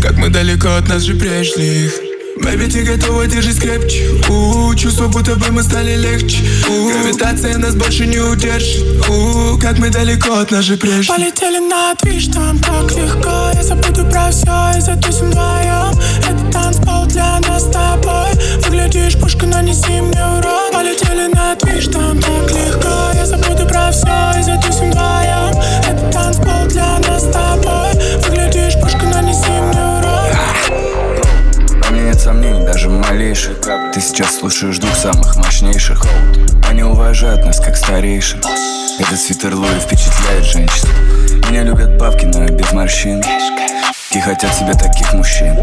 Как 0.02 0.18
мы 0.18 0.30
далеко 0.30 0.70
от 0.70 0.88
нас 0.88 1.04
же 1.04 1.16
прежних 1.16 2.09
Baby, 2.42 2.68
ты 2.68 2.84
готова, 2.84 3.28
держись 3.28 3.60
крепче 3.60 4.10
У, 4.30 4.74
чувство, 4.76 5.08
будто 5.08 5.36
бы 5.36 5.52
мы 5.52 5.62
стали 5.62 5.96
легче. 5.98 6.44
У, 6.70 6.90
Гравитация 6.90 7.58
нас 7.58 7.76
больше 7.76 8.06
не 8.06 8.20
удержит. 8.20 8.86
У, 9.10 9.58
как 9.58 9.78
мы 9.78 9.90
далеко 9.90 10.36
от 10.36 10.52
нас 10.52 10.64
же 10.66 10.78
прежних 10.78 11.08
Полетели 11.08 11.60
на 11.60 11.94
движ, 11.96 12.28
там 12.28 12.58
так 12.60 12.92
легко. 12.92 13.52
Я 13.54 13.64
забуду 13.64 14.06
про 14.06 14.32
все 14.32 14.78
и 14.78 14.82
затусим 14.82 15.32
вдвоем 15.32 15.92
Это 16.30 16.52
танцпол 16.52 17.06
для 17.08 17.40
нас 17.42 17.64
с 17.64 17.72
тобой. 17.72 18.32
Выглядишь 18.64 19.18
пушка, 19.18 19.46
нанеси 19.46 20.02
мне 20.02 20.24
урон 20.24 20.72
Полетели 20.72 21.34
на 21.34 21.56
движ, 21.56 21.88
там 21.88 22.22
так 22.22 22.52
легко. 22.52 23.12
Я 23.16 23.26
забуду 23.26 23.66
про 23.68 23.92
все 23.92 24.40
и 24.40 24.44
затусим 24.44 24.92
вдвоем 24.92 25.89
сомнений, 32.30 32.64
даже 32.64 32.90
малейших. 32.90 33.58
Ты 33.92 34.00
сейчас 34.00 34.38
слушаешь 34.38 34.78
двух 34.78 34.94
самых 34.94 35.36
мощнейших? 35.38 36.00
Они 36.70 36.84
уважают 36.84 37.44
нас 37.44 37.60
как 37.60 37.76
старейшин. 37.76 38.40
Этот 39.00 39.20
свитер 39.20 39.56
Луи 39.56 39.80
впечатляет 39.80 40.44
женщин. 40.44 40.88
Меня 41.50 41.64
любят 41.64 41.98
бабки, 41.98 42.26
но 42.26 42.46
без 42.46 42.72
морщин 42.72 43.24
И 44.12 44.20
хотят 44.22 44.52
себе 44.56 44.74
таких 44.74 45.14
мужчин. 45.14 45.56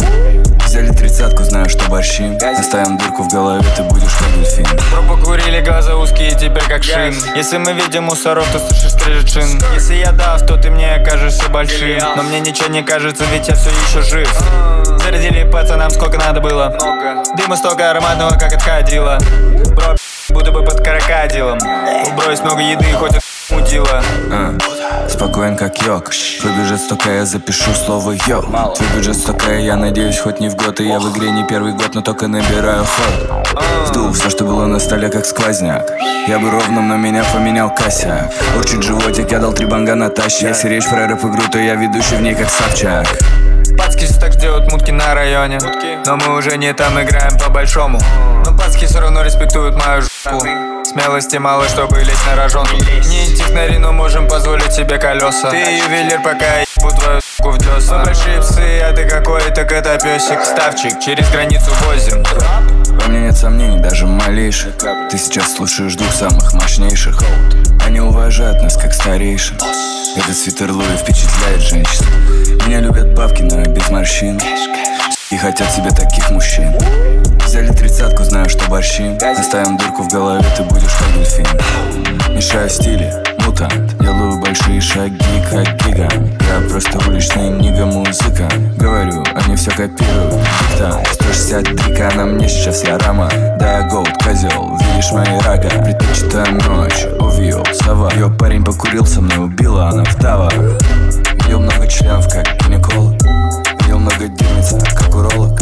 Взяли 0.64 0.92
тридцатку, 0.92 1.42
знаю, 1.42 1.68
что 1.68 1.88
борщим 1.88 2.38
Оставим 2.56 2.96
дырку 2.96 3.24
в 3.24 3.28
голове, 3.28 3.64
ты 3.76 3.82
будешь 3.82 4.12
как 4.12 4.32
дельфин. 4.34 4.66
Пробу 4.92 5.20
курили, 5.20 5.60
газы 5.60 5.94
узкие, 5.94 6.30
теперь 6.30 6.62
как 6.68 6.84
шин. 6.84 7.12
Если 7.34 7.58
мы 7.58 7.72
видим 7.72 8.04
мусоров, 8.04 8.46
то 8.52 8.60
слышишь 8.60 8.92
скрежет 8.92 9.28
шин. 9.30 9.60
Если 9.74 9.94
я 9.94 10.12
дав, 10.12 10.46
то 10.46 10.56
ты 10.56 10.70
мне 10.70 10.94
окажешься 10.94 11.48
большим. 11.48 11.98
Но 12.16 12.22
мне 12.22 12.38
ничего 12.38 12.68
не 12.68 12.84
кажется, 12.84 13.24
ведь 13.32 13.48
я 13.48 13.56
все 13.56 13.70
еще 13.70 14.02
жив. 14.02 14.42
Зарядили 15.02 15.50
пацанам 15.50 15.90
сколько 15.90 16.16
надо 16.16 16.40
было. 16.40 16.76
Дыма 17.36 17.56
столько 17.56 17.90
ароматного, 17.90 18.30
как 18.38 18.52
от 18.52 18.62
ходила 18.62 19.18
Бро, 19.74 19.95
будто 20.30 20.52
бы 20.52 20.64
под 20.64 20.80
крокодилом. 20.80 21.59
Убрось 22.12 22.40
много 22.40 22.61
еды, 22.61 22.87
хоть 22.99 23.16
от 23.16 23.23
мудила 23.50 24.02
А, 24.30 24.54
Спокоен 25.09 25.56
как 25.56 25.80
йог. 25.83 26.11
Твой 26.40 26.52
бюджет 26.52 26.80
столько, 26.80 27.11
я 27.11 27.25
запишу 27.25 27.73
слово 27.75 28.12
йо 28.26 28.42
Твой 28.42 28.88
бюджет 28.95 29.16
столько, 29.16 29.54
я 29.54 29.76
надеюсь, 29.76 30.18
хоть 30.18 30.40
не 30.40 30.49
в 30.49 30.56
год 30.56 30.80
И 30.80 30.88
я 30.88 30.99
в 30.99 31.11
игре 31.12 31.30
не 31.30 31.45
первый 31.45 31.73
год, 31.73 31.95
но 31.95 32.02
только 32.02 32.28
набираю 32.28 32.85
ход. 32.85 33.56
Сдул 33.87 34.12
все, 34.12 34.30
что 34.30 34.45
было 34.45 34.66
на 34.66 34.78
столе, 34.78 35.09
как 35.09 35.25
сквозняк. 35.25 35.90
Я 36.28 36.38
бы 36.38 36.50
ровным, 36.50 36.88
но 36.88 36.97
меня 36.97 37.25
поменял 37.33 37.73
косяк. 37.75 38.33
Урчит 38.56 38.83
животик, 38.83 39.30
я 39.30 39.38
дал 39.38 39.52
три 39.52 39.66
банга 39.66 39.95
Натаще 39.95 40.49
Если 40.49 40.68
речь 40.68 40.88
про 40.88 41.06
рэп-игру, 41.06 41.42
то 41.50 41.59
я 41.59 41.75
ведущий 41.75 42.16
в 42.16 42.23
ней 42.23 42.35
как 42.35 42.49
Собчак. 42.49 43.06
Пацки 43.78 44.04
все 44.04 44.21
так 44.21 44.37
делают 44.37 44.71
мутки 44.71 44.90
на 44.90 45.14
районе. 45.14 45.59
Но 46.06 46.16
мы 46.16 46.37
уже 46.37 46.56
не 46.56 46.73
там 46.73 47.00
играем 47.00 47.38
по-большому. 47.38 48.00
Но 48.45 48.56
пацки 48.56 48.87
все 48.87 49.00
равно 49.00 49.23
респектуют 49.23 49.75
мою 49.75 50.02
жопу 50.30 50.47
Смелости 50.85 51.37
мало, 51.37 51.68
чтобы 51.68 51.99
лезть 51.99 52.26
на 52.26 52.37
рожон. 52.37 52.66
Не 53.09 53.35
технари, 53.35 53.76
но 53.78 53.92
можем 53.92 54.28
позволить 54.28 54.73
себе 54.73 54.99
колеса. 54.99 55.50
Ты 55.50 55.56
ювелир, 55.56 56.23
пока 56.23 56.45
я 56.47 56.61
ебу 56.61 56.90
твою 56.90 57.21
суку 57.21 57.50
в 57.50 57.59
десна 57.59 57.99
Мы 57.99 58.04
большие 58.04 58.40
псы, 58.40 58.80
а 58.80 58.92
ты 58.95 59.04
какой-то 59.04 59.64
котопесик 59.64 60.42
Ставчик, 60.45 60.99
через 61.00 61.28
границу 61.30 61.71
возим. 61.85 62.25
Во 62.99 63.09
мне 63.09 63.21
нет 63.21 63.37
сомнений, 63.37 63.78
даже 63.78 64.06
малейших. 64.06 64.75
Ты 65.11 65.18
сейчас 65.18 65.54
слушаешь 65.54 65.97
двух 65.97 66.12
самых 66.12 66.54
мощнейших. 66.54 67.18
Они 67.85 68.00
уважают 68.00 68.62
нас 68.62 68.76
как 68.76 68.95
старейшин. 68.95 69.59
Этот 70.16 70.37
свитер 70.37 70.71
Луи 70.71 70.97
впечатляет 70.97 71.61
женщин. 71.61 72.06
Меня 72.66 72.80
любят 72.80 73.12
бабки, 73.14 73.42
но 73.42 73.61
без 73.62 73.90
морщин 73.90 74.40
И 75.28 75.37
хотят 75.37 75.68
себе 75.73 75.90
таких 75.90 76.30
мужчин. 76.30 76.73
Взяли 77.45 77.73
тридцатку, 77.73 78.23
знаю, 78.23 78.49
что 78.49 78.68
борщим 78.71 79.18
Оставим 79.37 79.76
дырку 79.76 80.04
в 80.04 80.09
голове, 80.09 80.45
ты 80.56 80.62
будешь 80.62 80.95
как 80.95 81.12
дельфин. 81.14 81.47
Мешаю 82.33 82.71
стили, 82.71 83.12
мутант. 83.45 83.99
Делаю 83.99 84.40
большие 84.40 84.80
шаги, 84.80 85.16
как 85.50 85.85
гигант. 85.85 86.30
Я 86.42 86.68
просто 86.71 86.99
уличный 87.09 87.50
нига 87.50 87.87
музыка 87.87 88.49
Говорю, 88.76 89.25
они 89.35 89.56
все 89.56 89.73
копируют. 89.73 90.47
Диктант 90.71 91.09
163 91.14 92.16
на 92.16 92.25
мне 92.25 92.49
сейчас 92.49 92.85
я 92.85 92.97
рама 92.99 93.28
Да, 93.59 93.83
голд, 93.90 94.12
козел, 94.23 94.78
видишь 94.78 95.11
мои 95.11 95.40
рога. 95.40 95.68
Предпочитаю 95.83 96.54
ночь, 96.68 97.04
увидел, 97.18 97.64
сова. 97.73 98.12
Ее 98.12 98.30
парень 98.30 98.64
покурил 98.64 99.04
со 99.04 99.21
мной, 99.21 99.47
убила 99.47 99.88
она 99.88 100.04
вдова. 100.04 100.50
Видел 101.42 101.61
много 101.61 101.88
членов, 101.88 102.33
как 102.33 102.47
гинеколог 102.62 103.15
Видел 104.06 104.18
много 104.20 104.28
дерьмица, 104.28 104.78
как 104.94 105.14
уролог 105.14 105.60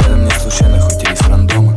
Рядом 0.00 0.24
не 0.24 0.30
случайно, 0.32 0.80
хоть 0.80 1.02
и 1.02 1.12
из 1.12 1.20
рандома. 1.22 1.76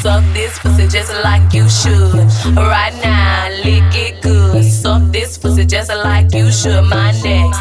Suck 0.00 0.22
this 0.32 0.58
pussy 0.60 0.86
just 0.86 1.12
like 1.24 1.52
you 1.52 1.68
should. 1.68 2.14
Right 2.56 2.94
now, 3.02 3.48
lick 3.64 3.94
it 3.94 4.22
good. 4.22 4.64
Suck 4.64 5.02
this 5.12 5.36
pussy 5.36 5.64
just 5.66 5.90
like 5.90 6.32
you 6.32 6.52
should. 6.52 6.84
My 6.84 7.10
neck, 7.22 7.52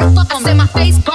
no 0.00 0.14
fuck 0.14 0.34
on. 0.34 0.40
I 0.40 0.44
said 0.44 0.56
my 0.56 0.66
face. 0.66 1.09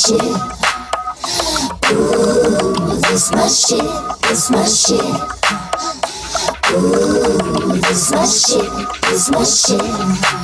shit. 0.00 0.22
Ooh, 1.90 2.96
this 3.02 3.32
my 3.32 3.48
shit. 3.48 3.84
This 4.22 4.50
my 4.50 4.64
shit. 4.64 5.04
Ooh, 6.72 7.76
this 7.80 8.10
my 8.12 8.24
shit. 8.24 8.70
This 9.02 9.30
my 9.30 9.44
shit. 9.44 10.39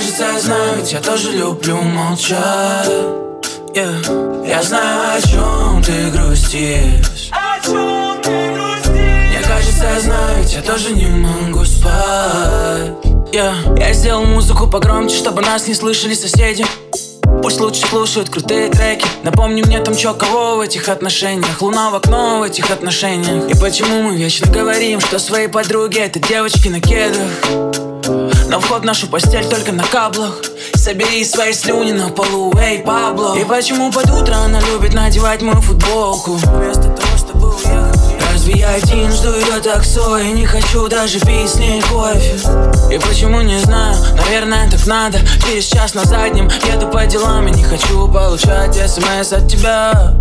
кажется, 0.00 0.22
я 0.22 0.40
знаю, 0.40 0.76
ведь 0.76 0.92
я 0.92 1.00
тоже 1.00 1.30
люблю 1.32 1.76
молчать. 1.76 2.88
Yeah. 3.74 4.48
Я 4.48 4.62
знаю, 4.62 5.18
о 5.18 5.20
чем 5.20 5.82
ты 5.82 6.10
грустишь. 6.10 7.30
О 7.30 7.60
чем 7.62 8.22
ты 8.22 8.30
грустишь? 8.54 9.28
Мне 9.28 9.42
кажется, 9.46 9.84
я 9.84 10.00
знаю, 10.00 10.38
ведь 10.38 10.54
я 10.54 10.62
тоже 10.62 10.92
не 10.92 11.06
могу 11.06 11.66
спать. 11.66 12.92
Yeah. 13.30 13.78
Я 13.78 13.92
сделал 13.92 14.24
музыку 14.24 14.66
погромче, 14.68 15.16
чтобы 15.16 15.42
нас 15.42 15.66
не 15.66 15.74
слышали 15.74 16.14
соседи. 16.14 16.64
Пусть 17.42 17.60
лучше 17.60 17.86
слушают 17.86 18.30
крутые 18.30 18.70
треки. 18.70 19.06
Напомни 19.22 19.62
мне 19.62 19.80
там 19.80 19.94
чё 19.94 20.14
кого 20.14 20.56
в 20.56 20.60
этих 20.60 20.88
отношениях. 20.88 21.60
Луна 21.60 21.90
в 21.90 21.94
окно 21.94 22.38
в 22.38 22.42
этих 22.42 22.70
отношениях. 22.70 23.50
И 23.50 23.60
почему 23.60 24.00
мы 24.00 24.16
вечно 24.16 24.50
говорим, 24.50 25.00
что 25.00 25.18
свои 25.18 25.46
подруги 25.46 25.98
Это 25.98 26.20
девочки 26.20 26.68
на 26.68 26.80
кедах 26.80 27.89
на 28.50 28.58
вход 28.58 28.84
нашу 28.84 29.06
постель 29.06 29.44
только 29.44 29.70
на 29.70 29.84
каблах. 29.84 30.42
Собери 30.74 31.24
свои 31.24 31.52
слюни 31.52 31.92
на 31.92 32.08
полу, 32.08 32.52
эй, 32.58 32.80
Пабло. 32.80 33.38
И 33.38 33.44
почему 33.44 33.92
под 33.92 34.10
утро 34.10 34.34
она 34.34 34.60
любит 34.60 34.92
надевать 34.92 35.40
мою 35.40 35.60
футболку? 35.60 36.32
Вместо 36.32 36.88
того, 36.88 37.16
чтобы 37.16 37.50
уехать. 37.50 38.00
Разве 38.32 38.54
я 38.54 38.70
один 38.70 39.12
жду 39.12 39.32
ее 39.34 39.60
таксой? 39.62 40.30
И 40.30 40.32
не 40.32 40.46
хочу 40.46 40.88
даже 40.88 41.20
пить 41.20 41.48
с 41.48 41.54
ней 41.60 41.80
кофе. 41.82 42.34
И 42.92 42.98
почему 42.98 43.40
не 43.40 43.60
знаю, 43.60 43.96
наверное 44.16 44.68
так 44.68 44.84
надо. 44.84 45.20
Через 45.46 45.66
час 45.66 45.94
на 45.94 46.02
заднем. 46.02 46.50
Еду 46.66 46.88
по 46.88 47.06
делам 47.06 47.46
И 47.46 47.52
не 47.52 47.62
хочу 47.62 48.08
получать 48.08 48.74
смс 48.90 49.32
от 49.32 49.46
тебя. 49.46 50.18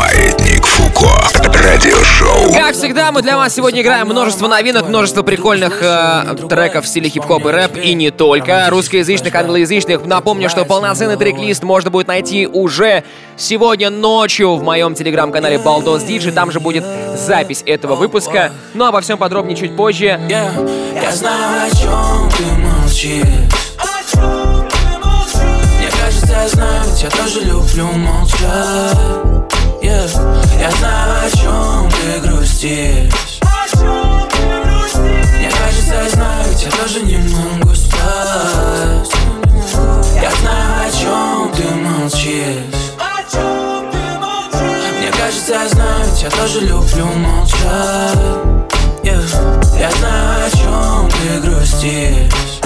Маятник 0.00 0.64
Фуко. 0.64 1.10
Радиошоу. 1.52 2.54
Как 2.54 2.74
всегда, 2.74 3.12
мы 3.12 3.20
для 3.20 3.36
вас 3.36 3.54
сегодня 3.54 3.82
играем 3.82 4.06
множество 4.06 4.48
новинок, 4.48 4.88
множество 4.88 5.22
прикольных 5.22 5.82
э, 5.82 6.36
треков 6.48 6.86
в 6.86 6.88
стиле 6.88 7.10
хип-хоп 7.10 7.44
и 7.44 7.50
рэп, 7.50 7.76
и 7.76 7.92
не 7.92 8.10
только. 8.10 8.68
Русскоязычных, 8.70 9.34
англоязычных. 9.34 10.06
Напомню, 10.06 10.48
что 10.48 10.64
полноценный 10.64 11.16
трек-лист 11.16 11.62
можно 11.64 11.90
будет 11.90 12.08
найти 12.08 12.46
уже 12.46 13.04
сегодня 13.36 13.90
ночью 13.90 14.56
в 14.56 14.62
моем 14.62 14.94
телеграм-канале 14.94 15.58
Baldos 15.58 16.06
Диджи. 16.06 16.32
Там 16.32 16.50
же 16.50 16.60
будет 16.60 16.84
запись 17.18 17.62
этого 17.66 17.94
выпуска. 17.94 18.52
Но 18.72 18.86
обо 18.86 19.02
всем 19.02 19.18
подробнее 19.18 19.54
чуть 19.54 19.76
позже. 19.76 20.18
Я, 20.30 21.12
знаю, 21.12 21.70
о 21.70 21.76
чем 21.76 22.30
ты 22.38 22.44
молчишь. 22.58 23.24
Мне 25.76 25.88
кажется, 26.02 26.32
я 26.32 26.48
знаю, 26.48 26.84
я 27.02 27.10
тоже 27.10 27.40
люблю 27.42 27.86
молчать. 27.92 29.39
Я 29.90 30.70
знаю, 30.78 31.26
о 31.26 31.30
чем 31.36 31.90
ты 31.90 32.20
грустишь. 32.20 33.40
Мне 35.36 35.50
кажется, 35.50 35.94
я 35.94 36.08
знаю, 36.10 36.44
где 36.52 36.70
тоже 36.70 37.02
не 37.02 37.18
могу 37.18 37.74
спать. 37.74 39.10
Я 40.22 40.30
знаю, 40.30 40.86
о 40.86 40.92
чем 40.92 41.50
ты 41.56 41.74
молчишь. 41.74 42.92
Мне 44.96 45.10
кажется, 45.10 45.54
я 45.54 45.68
знаю, 45.68 46.06
я 46.22 46.30
тоже 46.30 46.60
люблю 46.60 47.06
молчать. 47.06 48.18
Я 49.02 49.90
знаю, 49.90 50.46
о 50.46 50.50
чем 50.56 51.08
ты 51.10 51.40
грустишь. 51.40 52.60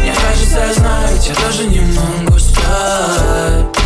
Мне 0.00 0.14
кажется, 0.14 0.58
я 0.60 0.74
знаю, 0.74 1.18
я 1.20 1.34
тоже 1.34 1.64
не 1.64 1.80
могу 1.80 2.38
спать. 2.38 3.83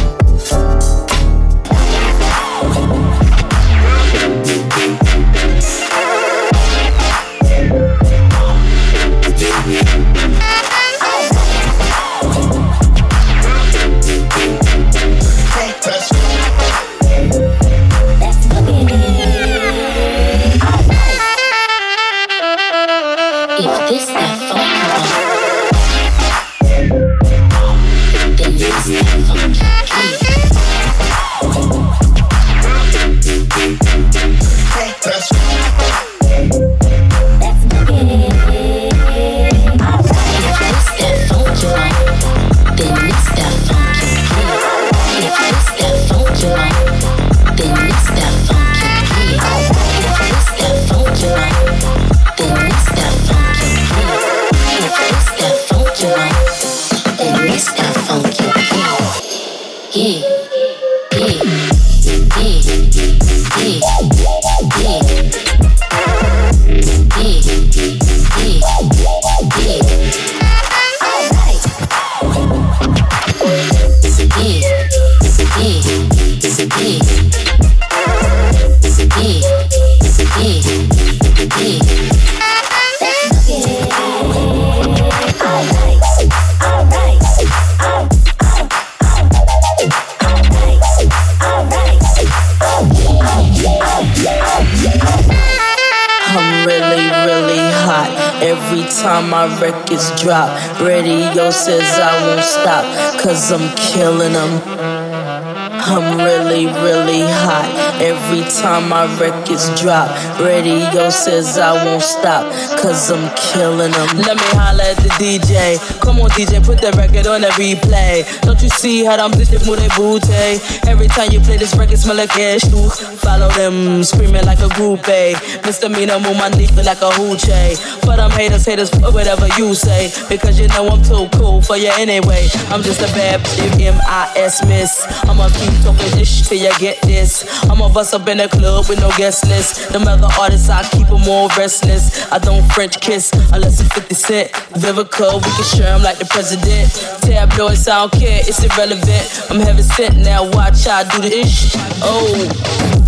Records 109.21 109.69
drop, 109.81 110.09
radio 110.41 111.11
says 111.11 111.59
I 111.59 111.85
won't 111.85 112.03
stop, 112.03 112.45
cause 112.81 113.11
I'm 113.11 113.29
killing 113.53 113.93
them. 113.93 114.09
Let 114.19 114.37
me 114.37 114.49
holla 114.53 114.85
at 114.85 114.97
the 115.01 115.11
DJ. 115.17 115.79
Come 116.01 116.21
on, 116.21 116.31
DJ, 116.31 116.65
put 116.65 116.81
that 116.83 116.97
record 116.97 117.27
on 117.27 117.41
the 117.41 117.53
replay. 117.57 118.25
Don't 118.43 118.61
you 118.63 118.69
see 118.69 119.05
how 119.05 119.17
I'm 119.17 119.33
bitches 119.33 119.67
move 119.67 119.81
their 119.81 119.93
booty? 119.97 120.61
Every 120.89 121.09
time 121.09 121.33
you 121.33 121.41
play 121.41 121.57
this 121.57 121.75
record, 121.77 121.99
smell 121.99 122.17
like 122.17 122.35
ash 122.37 122.63
too. 122.63 122.89
Follow 123.25 123.49
them, 123.57 124.05
screaming 124.05 124.45
like 124.45 124.61
a 124.61 124.71
groupie. 124.77 125.35
Misdemeanor, 125.65 126.21
move 126.21 126.37
my 126.37 126.51
dick 126.51 126.73
like 126.77 127.01
a 127.01 127.11
hoochie. 127.17 127.77
But 128.05 128.21
I'm 128.21 128.31
haters, 128.33 128.65
haters, 128.65 128.91
whatever 129.13 129.49
you 129.57 129.75
say. 129.75 130.13
Because 130.29 130.61
you 130.61 130.69
know 130.69 130.89
I'm 130.89 131.03
too 131.03 131.29
cool 131.39 131.63
for 131.63 131.77
you 131.77 131.91
anyway. 131.97 132.49
I'm 132.69 132.83
just 132.83 133.01
a 133.01 133.11
bad 133.17 133.41
M-I-S 133.81 134.65
miss. 134.67 135.05
I'ma 135.25 135.49
keep 135.49 135.73
talking 135.83 136.13
this 136.17 136.49
till 136.49 136.59
you 136.59 136.73
get 136.79 137.01
this. 137.03 137.45
I'ma 137.71 137.89
bust 137.89 138.15
up 138.15 138.29
in 138.29 138.39
the 138.39 138.49
club 138.49 138.89
with 138.89 139.01
no 139.01 139.11
guest 139.17 139.47
list. 139.49 139.91
Them 139.93 140.07
other 140.07 140.29
artists, 140.39 140.69
I 140.69 140.83
keep 140.91 141.09
them 141.09 141.29
all 141.29 141.49
restless. 141.57 142.31
I 142.33 142.39
don't 142.39 142.67
French 142.73 143.01
kiss 143.01 143.31
unless 143.53 143.81
it's 143.81 143.92
50 143.94 144.14
Cent. 144.14 144.53
Vivica, 144.81 145.35
we 145.35 145.51
can 145.51 145.64
share 145.64 145.92
them 145.92 146.03
like 146.03 146.18
the 146.18 146.27
president. 146.27 146.90
Tabloids, 147.22 147.88
I 147.88 148.01
don't 148.01 148.12
care, 148.12 148.40
it's 148.44 148.62
irrelevant. 148.62 149.51
I'm 149.51 149.61
heaven 149.61 149.85
sent 149.85 150.16
now, 150.16 150.44
watch 150.51 150.87
I 150.87 151.05
do 151.05 151.22
the 151.22 151.33
ish. 151.33 151.72
Oh. 152.03 152.98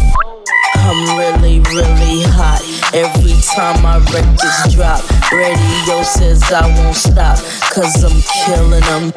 I'm 0.91 1.19
really, 1.19 1.61
really 1.71 2.23
hot. 2.27 2.63
Every 2.93 3.35
time 3.55 3.81
my 3.83 3.99
records 4.11 4.75
drop, 4.75 5.03
radio 5.31 6.03
says 6.03 6.43
I 6.51 6.67
won't 6.67 6.97
stop, 6.97 7.39
cause 7.71 8.03
I'm 8.03 8.19
killing 8.45 8.81
them. 8.81 9.13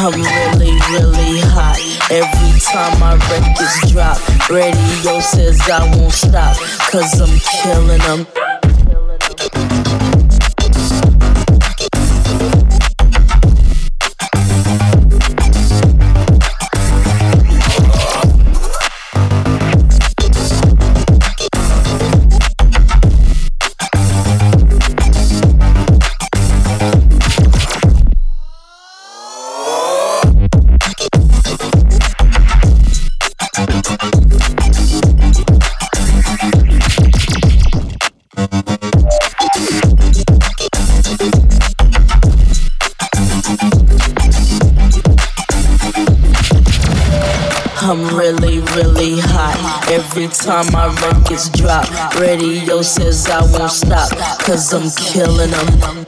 I'm 0.00 0.12
really, 0.14 0.72
really 0.88 1.40
hot. 1.42 1.76
Every 2.10 2.60
time 2.60 2.98
my 3.00 3.14
records 3.28 3.92
drop, 3.92 4.16
radio 4.48 5.20
says 5.20 5.60
I 5.68 5.84
won't 5.96 6.12
stop, 6.12 6.56
cause 6.90 7.20
I'm 7.20 7.38
killing 7.60 7.98
them. 7.98 8.57
Every 49.90 50.26
time 50.28 50.66
my 50.72 50.88
records 51.02 51.48
drop, 51.50 51.86
radio 52.16 52.82
says 52.82 53.28
I 53.28 53.42
won't 53.42 53.70
stop, 53.70 54.10
cause 54.40 54.72
I'm 54.72 54.90
killing 54.90 55.52
them. 55.52 56.06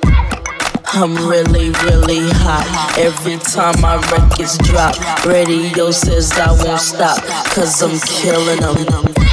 I'm 0.93 1.15
really, 1.29 1.71
really 1.85 2.29
hot. 2.43 2.97
Every 2.99 3.39
time 3.39 3.81
my 3.81 3.97
records 4.11 4.59
drop, 4.59 4.97
radio 5.25 5.93
says 5.93 6.33
I 6.33 6.51
won't 6.65 6.81
stop, 6.81 7.23
cause 7.55 7.81
I'm 7.81 8.01
killing 8.01 8.59
them. 8.59 9.30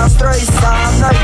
Настрой 0.00 0.40
со 0.40 0.70
мной. 0.92 1.16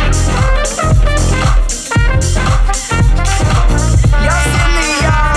Я 4.22 4.32
сильный 4.42 5.02
я 5.02 5.34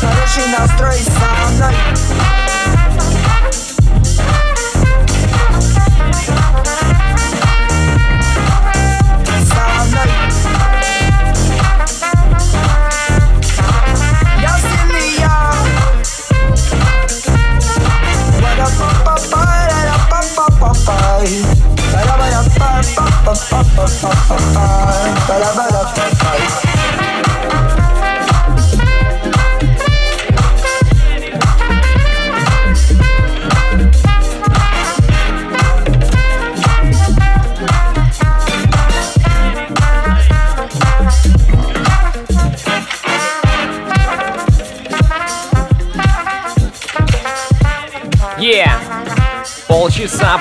Хороший 0.00 0.46
настрой 0.56 0.98
со 0.98 1.50
мной 1.50 1.91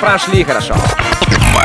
прошли 0.01 0.43
хорошо. 0.43 0.75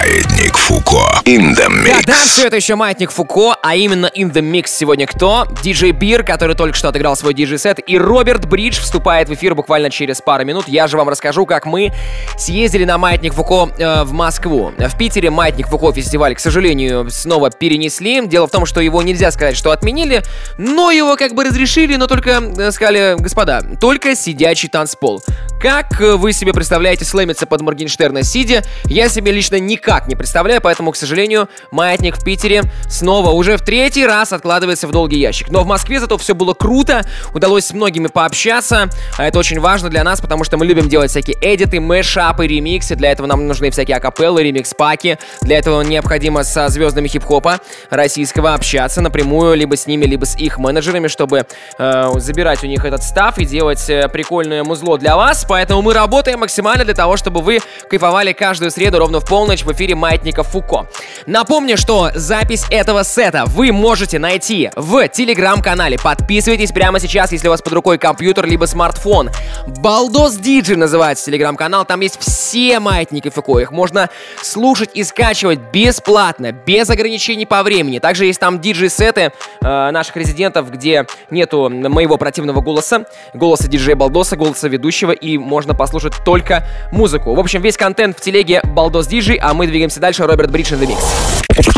Маятник 0.06 0.56
Фуко. 0.56 1.20
In 1.24 1.56
the 1.56 1.66
Да, 1.66 2.00
да, 2.06 2.12
mix. 2.12 2.26
все 2.26 2.46
это 2.46 2.54
еще 2.54 2.76
Маятник 2.76 3.10
Фуко, 3.10 3.56
а 3.60 3.74
именно 3.74 4.06
In 4.06 4.32
The 4.32 4.40
Mix 4.40 4.66
сегодня 4.68 5.04
кто? 5.04 5.48
Диджей 5.64 5.90
Бир, 5.90 6.22
который 6.22 6.54
только 6.54 6.76
что 6.76 6.88
отыграл 6.90 7.16
свой 7.16 7.34
диджей-сет, 7.34 7.80
и 7.84 7.98
Роберт 7.98 8.46
Бридж 8.46 8.78
вступает 8.78 9.28
в 9.28 9.34
эфир 9.34 9.56
буквально 9.56 9.90
через 9.90 10.20
пару 10.20 10.44
минут. 10.44 10.68
Я 10.68 10.86
же 10.86 10.96
вам 10.96 11.08
расскажу, 11.08 11.44
как 11.44 11.66
мы 11.66 11.92
съездили 12.38 12.84
на 12.84 12.98
Маятник 12.98 13.34
Фуко 13.34 13.68
э, 13.76 14.04
в 14.04 14.12
Москву. 14.12 14.72
В 14.78 14.96
Питере 14.96 15.30
Маятник 15.30 15.66
Фуко 15.66 15.92
фестиваль, 15.92 16.36
к 16.36 16.38
сожалению, 16.38 17.10
снова 17.10 17.50
перенесли. 17.50 18.24
Дело 18.28 18.46
в 18.46 18.52
том, 18.52 18.64
что 18.64 18.80
его 18.80 19.02
нельзя 19.02 19.32
сказать, 19.32 19.56
что 19.56 19.72
отменили, 19.72 20.22
но 20.56 20.92
его 20.92 21.16
как 21.16 21.34
бы 21.34 21.42
разрешили, 21.42 21.96
но 21.96 22.06
только 22.06 22.30
э, 22.56 22.70
сказали, 22.70 23.16
господа, 23.18 23.60
только 23.80 24.14
сидячий 24.14 24.68
танцпол. 24.68 25.20
Как 25.60 26.00
э, 26.00 26.14
вы 26.14 26.32
себе 26.32 26.52
представляете 26.52 27.04
слэмиться 27.04 27.44
под 27.46 27.62
Моргенштерна 27.62 28.22
сидя? 28.22 28.62
Я 28.84 29.08
себе 29.08 29.32
лично 29.32 29.58
никак 29.58 29.95
не 30.06 30.14
представляю, 30.14 30.60
поэтому, 30.60 30.92
к 30.92 30.96
сожалению, 30.96 31.48
маятник 31.70 32.16
в 32.16 32.24
Питере 32.24 32.62
снова 32.88 33.30
уже 33.30 33.56
в 33.56 33.62
третий 33.62 34.06
раз 34.06 34.32
откладывается 34.32 34.86
в 34.86 34.90
долгий 34.90 35.18
ящик. 35.18 35.50
Но 35.50 35.62
в 35.62 35.66
Москве 35.66 36.00
зато 36.00 36.18
все 36.18 36.34
было 36.34 36.54
круто, 36.54 37.02
удалось 37.34 37.66
с 37.66 37.72
многими 37.72 38.08
пообщаться, 38.08 38.88
а 39.16 39.24
это 39.24 39.38
очень 39.38 39.60
важно 39.60 39.88
для 39.88 40.04
нас, 40.04 40.20
потому 40.20 40.44
что 40.44 40.56
мы 40.56 40.66
любим 40.66 40.88
делать 40.88 41.10
всякие 41.10 41.36
эдиты, 41.40 41.80
мэшапы, 41.80 42.46
ремиксы, 42.46 42.94
для 42.96 43.10
этого 43.12 43.26
нам 43.26 43.46
нужны 43.46 43.70
всякие 43.70 43.96
акапеллы, 43.96 44.42
ремикс-паки, 44.42 45.18
для 45.40 45.58
этого 45.58 45.82
необходимо 45.82 46.44
со 46.44 46.68
звездами 46.68 47.08
хип-хопа 47.08 47.60
российского 47.90 48.54
общаться 48.54 49.00
напрямую, 49.00 49.54
либо 49.54 49.76
с 49.76 49.86
ними, 49.86 50.04
либо 50.04 50.24
с 50.24 50.36
их 50.36 50.58
менеджерами, 50.58 51.08
чтобы 51.08 51.46
э, 51.78 52.10
забирать 52.16 52.62
у 52.64 52.66
них 52.66 52.84
этот 52.84 53.02
став 53.02 53.38
и 53.38 53.44
делать 53.44 53.88
э, 53.88 54.08
прикольное 54.08 54.64
музло 54.64 54.98
для 54.98 55.16
вас, 55.16 55.44
поэтому 55.48 55.82
мы 55.82 55.94
работаем 55.94 56.40
максимально 56.40 56.84
для 56.84 56.94
того, 56.94 57.16
чтобы 57.16 57.40
вы 57.40 57.60
кайфовали 57.88 58.32
каждую 58.32 58.70
среду 58.70 58.98
ровно 58.98 59.20
в 59.20 59.26
полночь 59.26 59.62
в 59.62 59.72
эфире 59.72 59.85
Маятника 59.94 60.42
Фуко. 60.42 60.88
Напомню, 61.26 61.76
что 61.76 62.10
запись 62.14 62.64
этого 62.70 63.02
сета 63.02 63.44
вы 63.46 63.72
можете 63.72 64.18
найти 64.18 64.70
в 64.76 65.08
телеграм-канале. 65.08 65.98
Подписывайтесь 65.98 66.72
прямо 66.72 67.00
сейчас, 67.00 67.32
если 67.32 67.48
у 67.48 67.50
вас 67.50 67.62
под 67.62 67.72
рукой 67.72 67.98
компьютер 67.98 68.46
либо 68.46 68.66
смартфон. 68.66 69.30
Балдос 69.66 70.36
Диджи 70.36 70.76
называется 70.76 71.26
телеграм-канал. 71.26 71.84
Там 71.84 72.00
есть 72.00 72.18
все 72.20 72.80
маятники 72.80 73.28
Фуко. 73.28 73.58
Их 73.58 73.70
можно 73.70 74.10
слушать 74.42 74.90
и 74.94 75.04
скачивать 75.04 75.58
бесплатно, 75.72 76.52
без 76.52 76.88
ограничений 76.90 77.46
по 77.46 77.62
времени. 77.62 77.98
Также 77.98 78.26
есть 78.26 78.40
там 78.40 78.60
диджей-сеты 78.60 79.32
э, 79.60 79.90
наших 79.90 80.16
резидентов, 80.16 80.70
где 80.70 81.06
нету 81.30 81.68
моего 81.68 82.16
противного 82.16 82.60
голоса, 82.60 83.06
голоса 83.34 83.68
диджея 83.68 83.96
Балдоса, 83.96 84.36
голоса 84.36 84.68
ведущего, 84.68 85.12
и 85.12 85.38
можно 85.38 85.74
послушать 85.74 86.14
только 86.24 86.66
музыку. 86.92 87.34
В 87.34 87.40
общем, 87.40 87.62
весь 87.62 87.76
контент 87.76 88.18
в 88.18 88.20
телеге 88.20 88.60
Балдос 88.64 89.06
Диджей, 89.06 89.36
а 89.36 89.54
мы 89.54 89.65
двигаемся 89.66 90.00
дальше. 90.00 90.26
Роберт 90.26 90.50
Бридж 90.50 90.72
in 90.72 90.80
the 90.80 90.86
Mix. 90.88 90.98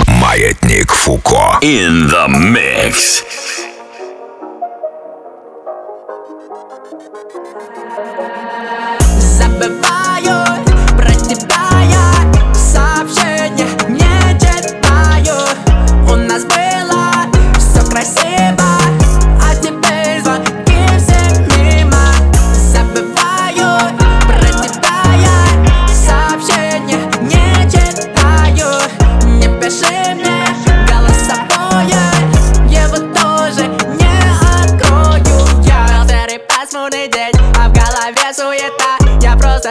Маятник 0.09 0.93
Фуко. 0.93 1.59
In 1.63 2.11
the 2.11 2.29
mix. 2.29 3.23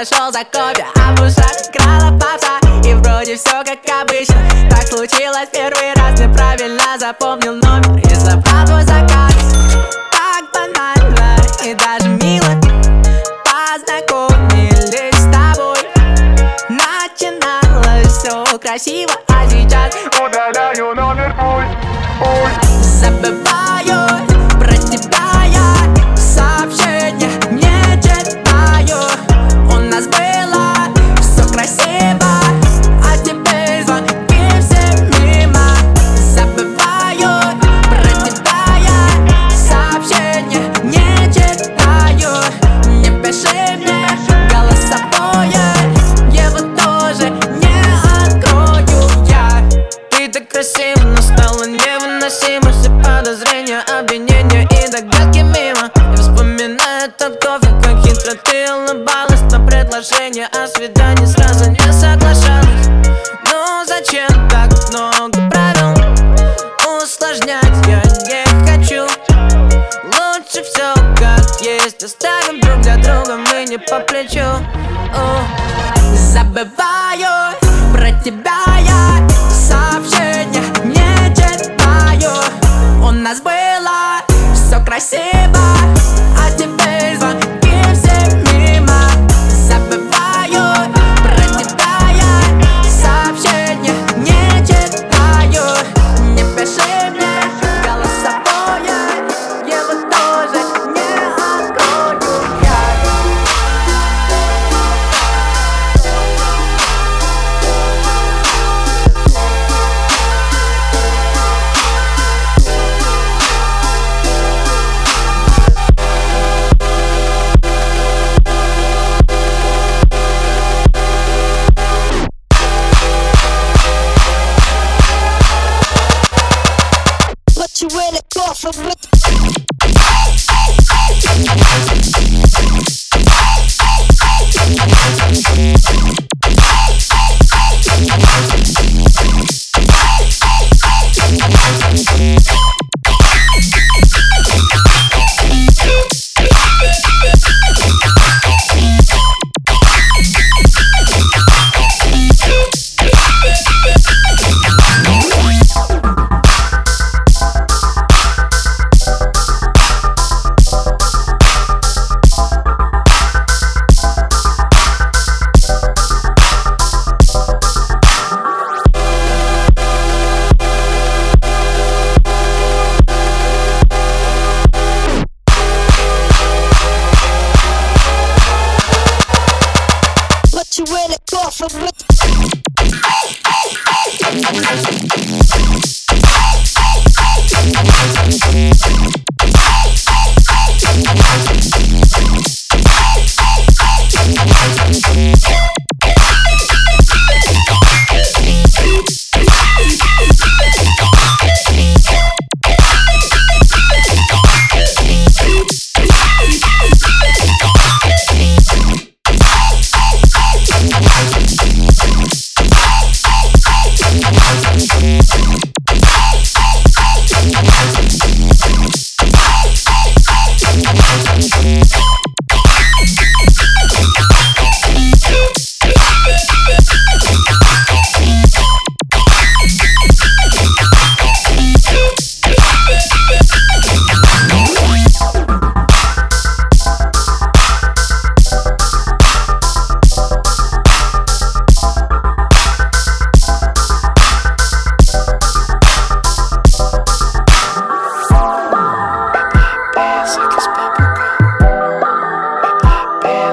зашел 0.04 0.32
за 0.32 0.44
кофе, 0.44 0.86
а 0.96 1.16
в 1.16 1.22
ушах 1.22 1.72
крала 1.74 2.12
попса 2.12 2.60
И 2.88 2.94
вроде 2.94 3.36
все 3.36 3.64
как 3.64 3.80
обычно. 4.02 4.36
Так 4.70 4.84
случилось 4.88 5.50
первый 5.52 5.94
раз, 5.96 6.20
неправильно 6.20 7.00
запомнил 7.00 7.56
номер. 7.56 7.98
И 8.06 8.14
забрал 8.14 8.66
твой 8.66 8.84
заказ 8.84 9.34
Так 10.12 10.46
банально. 10.54 11.38
И 11.66 11.74
даже 11.74 12.10
мило 12.10 12.62
Познакомились 13.44 15.16
с 15.16 15.28
тобой. 15.34 15.80
Начиналось 16.70 18.08
все 18.08 18.46
красиво, 18.60 19.14
а 19.30 19.50
сейчас 19.50 19.96
Удаляю 20.20 20.94
номер, 20.94 21.36
пусть, 21.40 21.76
пусть 22.20 22.84
Забываю. 22.84 24.17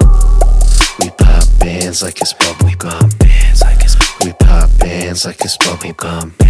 We 0.99 1.09
pop 1.11 1.59
bands 1.59 2.01
like 2.01 2.19
it's 2.19 2.33
bubblegum. 2.33 2.65
We 2.69 2.69
pop 2.79 2.79
bands 3.19 3.61
like 3.61 3.81
it's 3.83 3.93
bubblegum. 3.95 4.25
We 4.25 4.33
pop 4.33 4.69
bands 4.79 5.25
like 5.25 5.41
it's 5.41 5.57
bubblegum. 5.57 6.44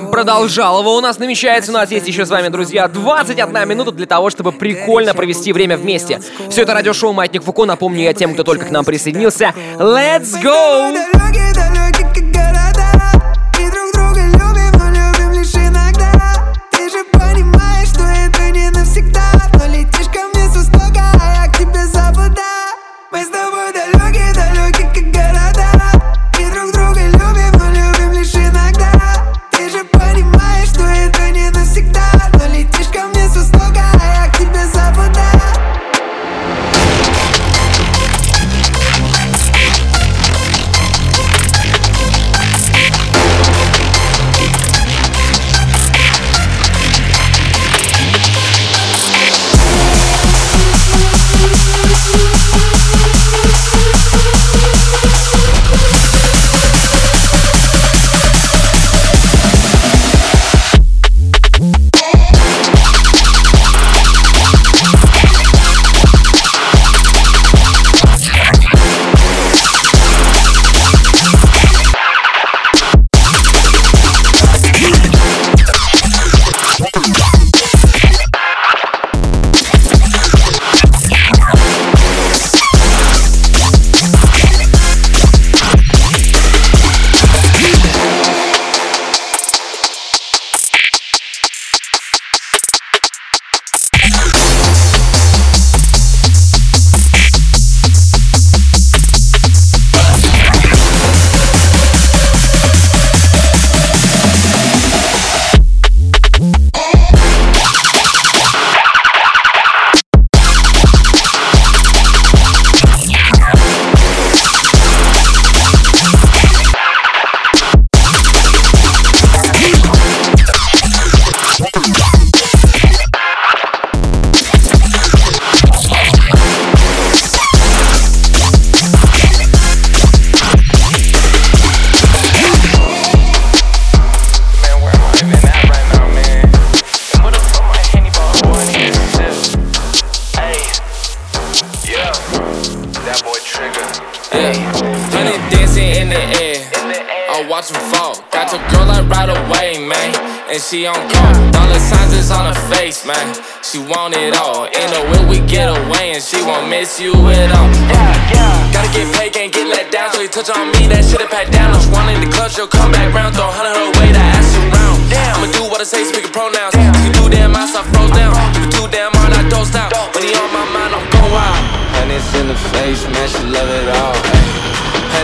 я 0.00 0.08
продолжал 0.08 0.80
его. 0.80 0.96
У 0.96 1.00
нас 1.00 1.18
намечается, 1.18 1.70
у 1.70 1.74
нас 1.74 1.90
есть 1.90 2.06
еще 2.06 2.24
с 2.24 2.30
вами, 2.30 2.48
друзья, 2.48 2.88
21 2.88 3.68
минута 3.68 3.92
для 3.92 4.06
того, 4.06 4.30
чтобы 4.30 4.52
прикольно 4.52 5.14
провести 5.14 5.52
время 5.52 5.76
вместе. 5.76 6.20
Все 6.50 6.62
это 6.62 6.74
радиошоу 6.74 7.12
«Маятник 7.12 7.44
Фуко». 7.44 7.64
Напомню 7.64 8.02
я 8.02 8.14
тем, 8.14 8.34
кто 8.34 8.44
только 8.44 8.66
к 8.66 8.70
нам 8.70 8.84
присоединился. 8.84 9.54
Let's 9.78 10.42
go! 10.42 11.77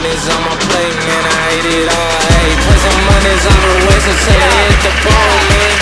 money's 0.04 0.28
on 0.28 0.40
my 0.44 0.56
plate, 0.68 0.96
man, 1.08 1.24
I 1.24 1.36
hate 1.48 1.64
it 1.80 1.88
all. 1.88 2.20
Hey, 2.36 2.52
some 2.76 3.00
money's 3.08 3.44
on 3.48 3.56
the 3.56 3.72
waist 3.88 4.06
until 4.12 4.36
I 4.36 4.60
hit 4.68 4.80
the 4.84 4.92
pole, 5.00 5.40
man. 5.48 5.72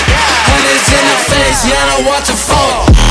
Hundreds 0.47 0.89
in 0.95 1.05
the 1.11 1.19
face, 1.27 1.61
yeah, 1.67 1.83
I 1.83 1.87
don't 1.91 2.07
watch 2.07 2.27
the 2.31 2.37
fall. 2.39 3.02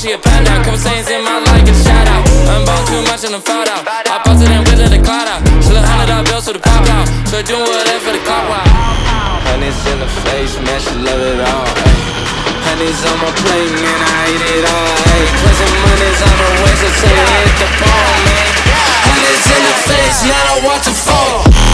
She 0.00 0.12
a 0.12 0.18
pound 0.18 0.48
out. 0.48 0.64
Couple 0.64 0.80
sayings 0.80 1.12
in 1.12 1.20
my 1.20 1.36
life, 1.44 1.60
get 1.60 1.76
a 1.76 1.84
shout 1.84 2.08
out. 2.08 2.24
Too 2.88 3.04
much 3.04 3.22
and 3.28 3.36
I'm 3.36 3.44
fouled 3.44 3.68
out. 3.68 3.84
I 3.84 4.16
posted 4.24 4.48
and 4.48 4.64
the 4.64 5.00
cloud 5.04 5.28
out. 5.28 5.44
She 5.60 5.76
hundred 5.76 6.08
dollar 6.08 6.24
to 6.24 6.52
the 6.56 6.58
pop 6.58 6.88
out. 6.88 7.04
So 7.28 7.36
whatever 7.44 8.00
for 8.00 8.12
the 8.16 8.22
out. 8.24 8.64
Honey's 9.44 9.76
in 9.92 10.00
the 10.00 10.08
face, 10.24 10.56
man, 10.64 10.80
she 10.80 10.96
love 11.04 11.20
it 11.20 11.40
all. 11.44 11.68
Honey's 12.64 13.00
on 13.04 13.16
my 13.20 13.30
plate, 13.44 13.72
man, 13.76 14.00
I 14.00 14.32
eat 14.32 14.44
it 14.56 14.64
all. 14.72 14.96
Put 15.44 15.54
some 15.60 15.76
money's 15.84 16.20
on 16.24 16.36
the 16.40 16.50
way, 16.64 16.74
so 16.80 16.88
it 16.88 17.28
hit 17.44 17.56
the 17.60 17.68
ball, 17.84 18.12
man. 18.24 18.48
Honey's 19.04 19.46
in 19.52 19.62
the 19.68 19.74
face, 19.84 20.18
man, 20.24 20.44
I 20.48 20.56
watch 20.64 20.86
it 20.88 20.96
fall. 20.96 21.69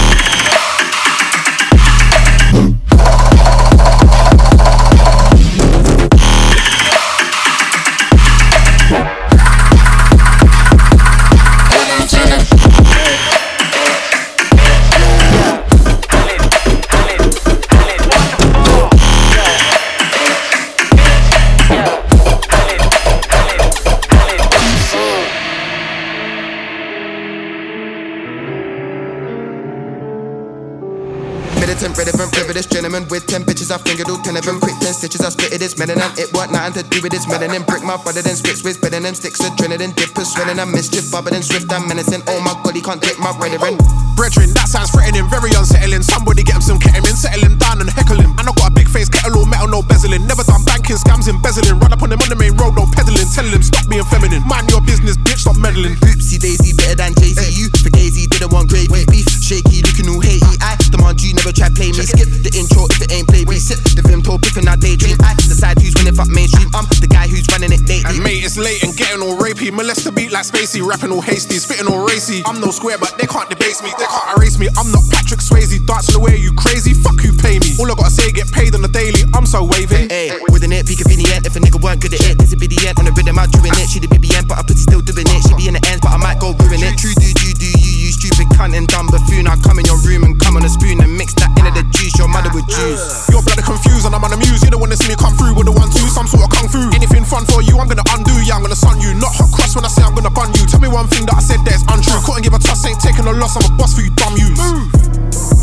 Militant, 31.87 32.19
relevant, 32.19 32.35
privileged 32.35 32.71
gentleman 32.75 33.07
with 33.15 33.31
ten 33.31 33.47
bitches. 33.47 33.71
I 33.71 33.79
fingered 33.79 34.11
all 34.11 34.19
ten 34.19 34.35
of 34.35 34.43
them. 34.43 34.59
Quick 34.59 34.75
ten 34.83 34.91
stitches, 34.91 35.23
I 35.23 35.31
split 35.31 35.55
it. 35.55 35.63
It's 35.63 35.79
melanin. 35.79 36.11
It 36.19 36.35
want 36.35 36.51
nothing 36.51 36.83
to 36.83 36.83
do 36.83 36.99
with 36.99 37.15
its 37.15 37.31
melanin. 37.31 37.63
Brick 37.63 37.87
my 37.87 37.95
brother, 37.95 38.27
then 38.27 38.35
spits 38.35 38.67
with 38.67 38.83
better 38.83 38.99
than 38.99 39.15
sticks. 39.15 39.39
Adrenaline, 39.39 39.95
dippers, 39.95 40.35
swelling. 40.35 40.59
I'm 40.59 40.75
mischief, 40.75 41.07
bubbling, 41.15 41.47
swift. 41.47 41.71
I'm 41.71 41.87
menacing. 41.87 42.27
Oh 42.27 42.43
my 42.43 42.59
god, 42.67 42.75
he 42.75 42.83
can't 42.83 42.99
take 42.99 43.23
my 43.23 43.31
brethren. 43.39 43.79
Brethren, 44.19 44.51
that 44.59 44.67
sounds 44.67 44.91
threatening, 44.91 45.31
very 45.31 45.55
unsettling. 45.55 46.03
Somebody 46.03 46.43
get 46.43 46.59
him 46.59 46.65
some 46.67 46.83
ketamine, 46.83 47.15
settle 47.15 47.47
him 47.47 47.55
down 47.55 47.79
and 47.79 47.87
heckle 47.87 48.19
him. 48.19 48.35
And 48.35 48.51
I 48.51 48.53
got 48.59 48.73
a 48.73 48.75
big 48.75 48.91
face, 48.91 49.07
kettle 49.07 49.39
all 49.39 49.47
metal, 49.47 49.71
no 49.71 49.79
bezeling. 49.87 50.27
Never 50.27 50.43
done 50.43 50.67
banking, 50.67 50.99
scams, 50.99 51.31
embezzling. 51.31 51.79
Run 51.79 51.95
up 51.95 52.03
on 52.03 52.11
him 52.11 52.19
on 52.19 52.27
the 52.27 52.35
main 52.35 52.59
road, 52.59 52.75
no 52.75 52.91
peddling. 52.91 53.31
Telling 53.31 53.55
him, 53.55 53.63
stop 53.63 53.87
being 53.87 54.03
feminine. 54.11 54.43
Mind 54.43 54.67
your 54.75 54.83
business, 54.83 55.15
bitch, 55.23 55.47
stop 55.47 55.55
meddling. 55.55 55.95
Oopsie 56.03 56.43
daisy, 56.43 56.75
better 56.75 56.99
than 56.99 57.15
Jay 57.15 57.31
Z. 57.31 57.47
You 57.47 57.71
for 57.79 57.95
Gazy, 58.07 58.31
didn't 58.31 58.55
want 58.55 58.71
gravy. 58.71 59.03
Beef, 59.11 59.27
shaky, 59.43 59.83
looking 59.83 60.07
all 60.07 60.23
hatey. 60.23 60.55
I 60.63 60.79
demand 60.95 61.19
you 61.19 61.35
never 61.35 61.51
try 61.51 61.67
play 61.75 61.91
me. 61.91 62.07
Skip 62.07 62.31
the 62.47 62.55
intro 62.55 62.87
if 62.87 63.03
it 63.03 63.11
ain't 63.11 63.27
play 63.27 63.43
me. 63.43 63.59
Sit 63.59 63.83
the 63.99 64.03
film 64.07 64.23
told 64.23 64.47
piffin' 64.47 64.71
I 64.71 64.79
daydream. 64.79 65.19
I 65.27 65.35
decide 65.35 65.83
who's 65.83 65.91
winning 65.99 66.15
fuck 66.15 66.31
mainstream. 66.31 66.71
I'm 66.71 66.87
the 67.03 67.11
guy 67.11 67.27
who's 67.27 67.51
running 67.51 67.75
it 67.75 67.83
lately. 67.83 68.07
And 68.07 68.23
mate, 68.23 68.47
it's 68.47 68.55
late 68.55 68.87
and 68.87 68.95
getting 68.95 69.27
all 69.27 69.35
rapey. 69.35 69.75
Molest 69.75 70.07
the 70.07 70.15
beat 70.15 70.31
like 70.31 70.47
Spacey, 70.47 70.87
rapping 70.87 71.11
all 71.11 71.19
hasty, 71.19 71.59
spitting 71.59 71.91
all 71.91 72.07
racy. 72.07 72.47
I'm 72.47 72.63
no 72.63 72.71
square, 72.71 72.95
but 72.95 73.19
they 73.19 73.27
can't 73.27 73.51
debase 73.51 73.83
me, 73.83 73.91
they 73.99 74.07
can't 74.07 74.39
erase 74.39 74.55
me. 74.55 74.71
I'm 74.79 74.95
not 74.95 75.03
Patrick 75.11 75.43
Swayze, 75.43 75.75
dancing 75.83 76.15
the 76.15 76.23
way 76.23 76.39
you 76.39 76.55
crazy. 76.55 76.95
Fuck 76.95 77.19
who 77.19 77.35
pay 77.35 77.59
me. 77.59 77.75
All 77.83 77.91
I 77.91 77.99
gotta 77.99 78.15
say, 78.15 78.31
get 78.31 78.47
paid 78.55 78.79
on 78.79 78.87
the 78.87 78.93
daily. 78.93 79.27
I'm 79.35 79.51
so 79.51 79.67
wavy. 79.67 80.07
Hey, 80.07 80.31
with 80.55 80.63
an 80.63 80.71
it, 80.71 80.87
the 80.87 80.95
end. 81.35 81.43
If 81.43 81.57
a 81.57 81.61
nigga 81.61 81.83
weren't 81.83 81.99
good 81.99 82.15
at 82.15 82.23
it, 82.23 82.39
be 82.55 82.71
the 82.71 82.79
end. 82.87 83.03
On 83.03 83.05
the 83.05 83.13
rhythm, 83.13 83.35
I'm 83.35 83.51
doing 83.51 83.75
it. 83.75 83.91
She 83.91 83.99
the 83.99 84.07
BBN, 84.07 84.47
but 84.47 84.59
I 84.59 84.63
pussy 84.63 84.87
still 84.87 85.03
doing 85.03 85.27
it. 85.27 85.43
She 85.43 85.55
be 85.59 85.67
in 85.67 85.75
the 85.75 85.83
ends, 85.91 86.01
but 86.07 86.15
I 86.15 86.19
might 86.23 86.39
go 86.39 86.55
ruin 86.55 86.83
it. 86.87 86.95
True, 86.99 87.15
do, 87.19 87.27
do, 87.35 87.49
do, 87.57 87.69
you, 87.81 87.96
you 88.07 88.15
stupid 88.15 88.47
cunt 88.55 88.79
and 88.79 88.87
dumb 88.87 89.11
buffoon. 89.11 89.51
I 89.51 89.59
come 89.59 89.83
in 89.83 89.87
your 89.91 89.99
room 90.07 90.23
and 90.23 90.39
come 90.39 90.55
on 90.55 90.63
a 90.63 90.71
spoon 90.71 91.03
and 91.03 91.11
mix 91.19 91.35
that 91.43 91.51
into 91.59 91.75
the 91.75 91.83
juice 91.91 92.15
your 92.15 92.31
mother 92.31 92.55
would 92.55 92.67
juice. 92.71 93.27
You're 93.27 93.43
bloody 93.43 93.67
confused 93.67 94.07
and 94.07 94.15
I'm 94.15 94.23
on. 94.23 94.31
You 94.39 94.71
don't 94.71 94.79
wanna 94.79 94.95
see 94.95 95.11
me 95.11 95.19
come 95.19 95.35
through 95.35 95.59
with 95.59 95.67
the 95.67 95.75
one 95.75 95.91
two, 95.91 96.07
some 96.15 96.31
sort 96.31 96.47
of 96.47 96.51
kung 96.55 96.71
fu. 96.71 96.79
Anything 96.95 97.27
fun 97.27 97.43
for 97.51 97.67
you, 97.67 97.75
I'm 97.83 97.91
gonna 97.91 98.07
undo. 98.15 98.31
Yeah, 98.47 98.57
I'm 98.57 98.63
gonna 98.63 98.79
sun 98.79 99.03
you. 99.03 99.11
Not 99.19 99.35
hot 99.35 99.51
cross 99.51 99.75
when 99.75 99.83
I 99.83 99.91
say 99.91 100.07
I'm 100.07 100.15
gonna 100.15 100.31
bun 100.31 100.55
you. 100.55 100.63
Tell 100.71 100.79
me 100.79 100.87
one 100.87 101.11
thing 101.11 101.27
that 101.27 101.35
I 101.35 101.43
said 101.43 101.59
that's 101.67 101.83
untrue. 101.91 102.23
Couldn't 102.23 102.47
give 102.47 102.55
a 102.55 102.63
toss, 102.63 102.87
ain't 102.87 103.03
taking 103.03 103.27
a 103.27 103.35
loss. 103.35 103.59
I'm 103.59 103.67
a 103.67 103.73
boss 103.75 103.99
for 103.99 104.07
you, 104.07 104.15
dumb 104.15 104.39
yous. 104.39 104.55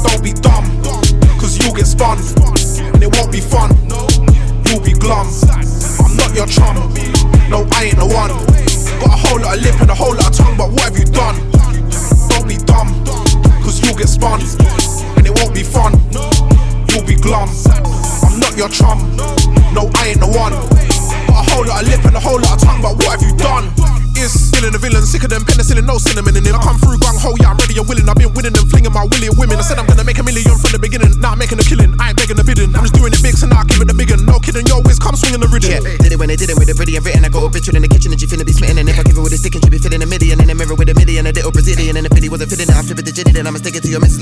Don't 0.04 0.20
be 0.20 0.36
dumb, 0.36 0.68
cause 1.39 1.56
you'll 1.64 1.72
get 1.72 1.88
spun. 1.88 2.20
And 2.91 3.00
it 3.00 3.08
won't 3.08 3.32
be 3.32 3.39
fun. 3.39 3.72
You'll 4.68 4.84
be 4.84 4.91
glum. 4.91 5.32
I'm 6.04 6.12
not 6.20 6.36
your 6.36 6.50
chum. 6.52 6.76
No, 7.48 7.64
I 7.72 7.88
ain't 7.88 8.00
the 8.04 8.08
one. 8.10 8.36
Got 9.00 9.16
a 9.16 9.20
whole 9.20 9.39
lot 9.39 9.56
of 9.56 9.64
lip 9.64 9.80
and 9.80 9.89
a 9.91 9.96
whole 9.96 10.12
lot 10.12 10.28
of 10.28 10.36
tongue, 10.36 10.58
but 10.60 10.76
what 10.76 10.91
have 10.91 10.98
you 11.00 11.08
done? 11.08 11.62
Dumb, 12.74 12.90
cause 13.62 13.78
you'll 13.86 13.94
get 13.94 14.10
spun. 14.10 14.42
And 15.14 15.30
it 15.30 15.34
won't 15.38 15.54
be 15.54 15.62
fun. 15.62 15.94
You'll 16.90 17.06
be 17.06 17.14
glum. 17.14 17.46
I'm 18.26 18.42
not 18.42 18.58
your 18.58 18.66
chum. 18.66 18.98
No, 19.78 19.94
I 19.94 20.10
ain't 20.10 20.18
the 20.18 20.26
one. 20.26 20.58
Got 21.30 21.38
a 21.38 21.46
whole 21.54 21.70
lot 21.70 21.86
of 21.86 21.88
lip 21.88 22.02
and 22.02 22.18
a 22.18 22.20
whole 22.20 22.42
lot 22.42 22.58
of 22.58 22.66
tongue, 22.66 22.82
but 22.82 22.98
what 22.98 23.14
have 23.14 23.22
you 23.22 23.38
done? 23.38 23.70
Is 24.18 24.50
villain 24.50 24.74
a 24.74 24.82
villain, 24.82 25.06
sicker 25.06 25.30
than 25.30 25.46
penicillin, 25.46 25.86
no 25.86 26.02
cinnamon 26.02 26.34
in 26.34 26.50
it. 26.50 26.54
I 26.54 26.62
come 26.66 26.82
through 26.82 26.98
gung 26.98 27.18
ho, 27.22 27.38
yeah, 27.38 27.54
I'm 27.54 27.58
ready 27.62 27.78
and 27.78 27.86
willing. 27.86 28.10
I've 28.10 28.18
been 28.18 28.34
winning 28.34 28.58
and 28.58 28.66
flinging 28.66 28.94
my 28.94 29.06
willy 29.06 29.30
women. 29.38 29.62
I 29.62 29.66
said 29.66 29.78
I'm 29.78 29.86
gonna 29.86 30.06
make 30.06 30.18
a 30.18 30.26
million 30.26 30.58
from 30.58 30.74
the 30.74 30.82
beginning. 30.82 31.14
Now 31.22 31.34
I'm 31.34 31.42
making 31.42 31.62
a 31.62 31.66
killing. 31.66 31.94
I 32.02 32.10
ain't 32.10 32.18
begging 32.18 32.38
the 32.38 32.46
bidding. 32.46 32.74
I'm 32.74 32.86
just 32.90 32.98
doing 32.98 33.14
it 33.14 33.22
big, 33.22 33.38
so 33.38 33.46
now 33.46 33.62
I 33.62 33.66
give 33.70 33.82
it 33.82 33.90
the 33.90 33.94
big 33.94 34.10
one. 34.10 34.26
No 34.26 34.42
kidding, 34.42 34.66
yo, 34.66 34.82
whiz, 34.82 34.98
come 34.98 35.14
swinging 35.14 35.42
the 35.42 35.50
rhythm. 35.50 35.78
Yeah, 35.78 35.98
did 36.02 36.14
it 36.14 36.18
when 36.18 36.30
they 36.30 36.38
did 36.38 36.50
it 36.50 36.58
with 36.58 36.70
a 36.70 36.76
pretty 36.78 36.98
and 36.98 37.06
written. 37.06 37.26
I 37.26 37.30
got 37.30 37.46
a 37.46 37.50
picture 37.54 37.74
in 37.74 37.86
the 37.86 37.92
kitchen 37.92 38.10
and 38.14 38.22
she 38.22 38.26
finna 38.26 38.46
be 38.46 38.53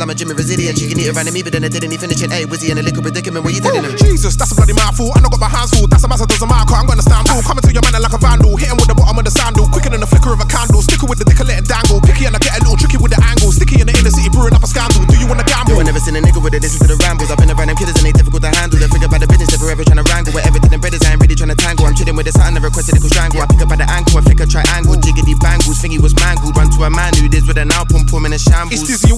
stick 0.02 0.10
it 0.10 0.10
to 0.10 0.10
your 0.10 0.10
missus, 0.10 0.10
I'm 0.10 0.10
a 0.10 0.16
Jimmy 0.16 0.34
Brazilian. 0.34 0.74
She 0.76 0.90
can 0.90 0.98
eat 0.98 1.10
around 1.14 1.30
me, 1.32 1.42
but 1.44 1.54
then 1.54 1.64
I 1.64 1.70
didn't 1.70 1.94
even 1.94 2.10
finish 2.10 2.22
it. 2.22 2.32
Hey, 2.32 2.46
he 2.46 2.72
in 2.72 2.78
a 2.78 2.84
liquid 2.84 3.04
predicament? 3.06 3.46
What 3.46 3.54
you 3.54 3.62
telling 3.62 3.86
him? 3.86 3.94
Jesus, 3.98 4.36
that's 4.36 4.52
a 4.52 4.56
bloody 4.56 4.74
mouthful. 4.74 5.12
I 5.14 5.22
know 5.22 5.30
got 5.30 5.40
my 5.40 5.50
hands 5.50 5.72
full. 5.72 5.88
That's 5.88 6.04
a 6.04 6.08
massive 6.08 6.28
doesn't 6.28 6.48
matter. 6.50 6.74
I'm 6.74 6.86
gonna 6.90 7.06
stand 7.06 7.28
tall. 7.28 7.42
Coming 7.42 7.62
to 7.62 7.72
your 7.72 7.84
man 7.86 8.02
like 8.02 8.14
a 8.14 8.18
vandal. 8.18 8.58
Hit 8.58 8.70
him 8.74 8.78
with 8.78 8.90
the 8.90 8.98
bottom 8.98 9.18
of 9.18 9.26
the 9.26 9.34
sandal. 9.34 9.68
Quicker 9.70 9.94
than 9.94 10.02
the 10.02 10.10
flicker 10.10 10.34
of 10.34 10.42
a 10.42 10.48
candle. 10.50 10.82
Sticker 10.82 11.06
with 11.06 11.20
the 11.22 11.26
dick 11.26 11.40
let 11.42 11.62
it 11.62 11.68
dangle. 11.68 12.02
Picky 12.02 12.26
and 12.26 12.36
I 12.36 12.40
get 12.42 12.58
a 12.58 12.60
little 12.66 12.78
tricky 12.78 12.98
with 12.98 13.14
the 13.14 13.22
angle. 13.22 13.52
Sticky 13.54 13.82
in 13.82 13.88
the 13.88 13.94
inner 13.94 14.14
city, 14.14 14.30
brewing 14.30 14.54
up 14.54 14.64
a 14.64 14.70
scandal. 14.70 15.06
Do 15.06 15.16
you 15.18 15.28
wanna 15.30 15.46
gamble? 15.46 15.78
Yo, 15.78 15.82
I 15.82 15.86
never 15.86 16.02
seen 16.02 16.18
a 16.18 16.22
nigga 16.22 16.42
with 16.42 16.56
it. 16.56 16.62
Listen 16.62 16.82
to 16.86 16.90
the 16.90 16.98
rambles. 17.02 17.30
I've 17.30 17.38
been 17.38 17.52
around 17.52 17.70
them 17.70 17.78
killers 17.78 17.98
and 17.98 18.06
they 18.06 18.14
difficult 18.14 18.42
to 18.42 18.52
handle. 18.54 18.78
They 18.82 18.90
figure 18.90 19.10
about 19.10 19.22
the 19.22 19.30
business, 19.30 19.54
they're 19.54 19.62
forever 19.62 19.84
trying 19.86 20.02
to 20.02 20.08
wrangle. 20.10 20.34
With 20.34 20.46
everything 20.48 20.72
and 20.74 20.82
brothers, 20.82 21.04
I 21.06 21.14
ain't 21.14 21.22
really 21.22 21.38
trying 21.38 21.54
to 21.54 21.60
tangle. 21.60 21.86
I'm 21.86 21.94
chilling 21.94 22.18
with 22.18 22.32
something, 22.32 22.58
never 22.58 22.70
requested 22.72 22.98
a 22.98 23.02
strangle. 23.06 23.42
I 23.44 23.48
pick 23.48 23.62
up 23.62 23.70
by 23.70 23.78
the 23.78 23.88
ankle, 23.92 24.18
I 24.18 24.22
flick 24.26 24.42
a 24.42 24.48
triangle. 24.48 24.96
Jiggity 24.98 25.36
bangles, 25.38 25.78
thingy 25.78 26.00
was 26.02 26.16
mangled. 26.18 26.56
Run 26.58 26.72
to 26.74 26.88
a 26.88 26.92
man 26.92 27.14
who 27.18 27.28
this 27.28 27.46
with 27.46 27.58
an 27.58 27.70
pum 27.70 28.26
in 28.26 28.34
a 28.34 28.40
shambles. 28.40 28.82
It's 28.82 28.88
dizzy 28.88 29.11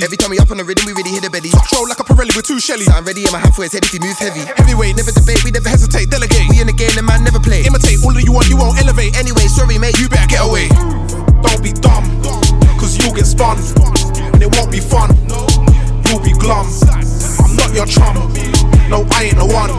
Every 0.00 0.16
time 0.16 0.30
we 0.30 0.38
up 0.40 0.48
on 0.50 0.56
the 0.56 0.64
rhythm, 0.64 0.88
we 0.88 0.96
really 0.96 1.12
hit 1.12 1.26
a 1.26 1.30
belly. 1.30 1.52
Roll 1.68 1.84
like 1.84 2.00
a 2.00 2.04
Pirelli 2.06 2.32
with 2.32 2.46
two 2.48 2.56
Shelly. 2.56 2.88
I'm 2.88 3.04
ready 3.04 3.28
in 3.28 3.32
my 3.32 3.38
hand 3.44 3.52
for 3.52 3.60
his 3.68 3.76
head 3.76 3.84
if 3.84 3.92
he 3.92 4.00
moves 4.00 4.16
heavy. 4.16 4.40
Heavyweight, 4.56 4.96
Never 4.96 5.12
debate, 5.12 5.44
we 5.44 5.50
never 5.52 5.68
hesitate. 5.68 6.08
delegate. 6.08 6.48
We 6.48 6.64
in 6.64 6.70
the 6.70 6.72
game, 6.72 6.96
the 6.96 7.02
man 7.04 7.20
never 7.28 7.36
play. 7.36 7.60
Imitate 7.68 8.00
all 8.00 8.14
of 8.16 8.22
you 8.24 8.32
want, 8.32 8.48
you 8.48 8.56
won't 8.56 8.80
elevate. 8.80 9.12
Anyway, 9.20 9.44
sorry 9.52 9.76
mate, 9.76 9.98
You 10.00 10.08
better 10.08 10.24
get 10.32 10.40
away. 10.48 10.72
Don't 11.44 11.60
be 11.60 11.76
dumb, 11.76 12.08
cause 12.80 12.96
you'll 12.96 13.12
get 13.12 13.28
spun. 13.28 13.60
And 14.32 14.40
it 14.40 14.48
won't 14.56 14.72
be 14.72 14.80
fun. 14.80 15.12
You'll 16.08 16.24
be 16.24 16.32
glum. 16.40 16.64
I'm 17.44 17.52
not 17.52 17.76
your 17.76 17.84
chum. 17.84 18.16
No, 18.88 19.04
I 19.12 19.28
ain't 19.28 19.36
the 19.36 19.44
one. 19.44 19.76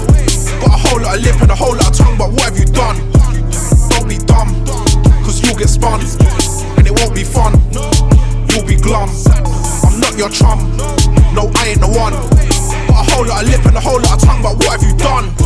Got 0.61 0.78
a 0.78 0.78
whole 0.78 1.01
lot 1.01 1.18
of 1.18 1.26
lip 1.26 1.41
and 1.41 1.49
a 1.49 1.57
whole 1.57 1.74
lot 1.74 1.89
of 1.89 1.97
tongue, 1.97 2.18
but 2.22 2.30
what 2.30 2.53
have 2.53 2.57
you 2.61 2.70
done? 2.70 3.01
Don't 3.89 4.05
be 4.05 4.22
dumb, 4.22 4.53
cause 5.26 5.41
you'll 5.41 5.57
get 5.57 5.74
spun. 5.74 6.05
And 6.78 6.86
it 6.86 6.93
won't 6.93 7.16
be 7.16 7.24
fun. 7.24 7.57
Your 10.18 10.30
chum. 10.30 10.59
No, 11.34 11.49
I 11.55 11.70
ain't 11.70 11.82
the 11.82 11.88
one. 11.89 12.14
Got 12.88 13.07
a 13.07 13.11
whole 13.11 13.26
lot 13.26 13.43
of 13.43 13.49
lip 13.49 13.66
and 13.66 13.76
a 13.76 13.80
whole 13.80 13.99
lot 13.99 14.22
of 14.22 14.22
tongue, 14.22 14.43
but 14.43 14.57
what 14.57 14.80
have 14.80 14.84
you 14.84 14.95
done? 14.95 15.43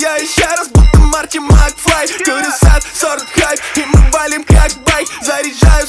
Я 0.00 0.16
еще 0.16 0.44
раз, 0.44 0.68
будто 0.68 0.98
Марти 0.98 1.38
Макфлай. 1.38 2.08
Курю 2.24 2.50
сад, 2.60 2.84
40 2.94 3.24
хайп, 3.34 3.60
и 3.76 3.84
мы 3.86 4.10
валим 4.10 4.44
как 4.44 4.72
байк 4.84 5.08
Заряжаю 5.22 5.86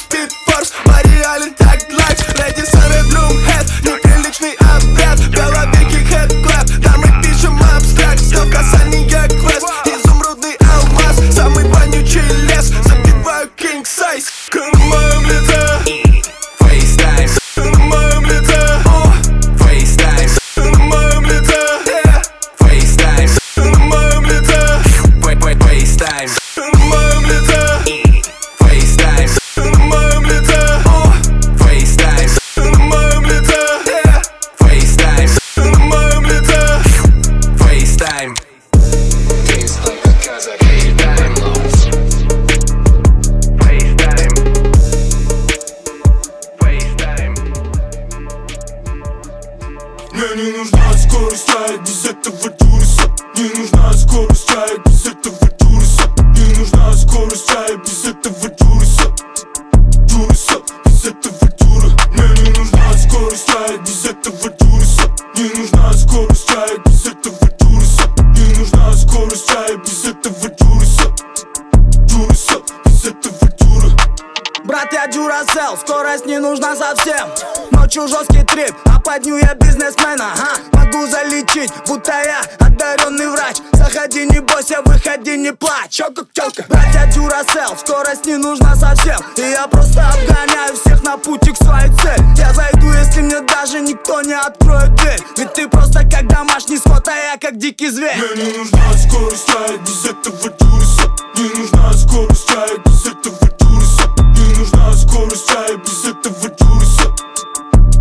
не 94.28 94.34
откроет 94.34 94.93
дверь. 94.95 95.21
Ведь 95.38 95.53
ты 95.53 95.67
просто 95.69 95.99
как 96.01 96.28
домашний 96.28 96.78
скот, 96.78 97.07
а 97.07 97.15
я 97.15 97.38
как 97.39 97.57
дикий 97.57 97.89
зверь. 97.89 98.17
Мне 98.17 98.51
не 98.51 98.57
нужна 98.57 98.93
скорость, 98.93 99.47
я 99.47 99.78
без 99.78 100.05
этого 100.05 100.49
дюриса 100.59 101.09
Не 101.36 101.59
нужна 101.59 101.93
скорость, 101.93 102.49
я 102.49 102.78
без 102.86 103.05
этого 103.05 103.47
дюриса 103.57 104.03
Не 104.36 104.59
нужна 104.59 104.93
скорость, 104.93 105.49
я 105.49 105.78
без 105.78 106.05
этого 106.05 106.49
дюриса 106.59 107.15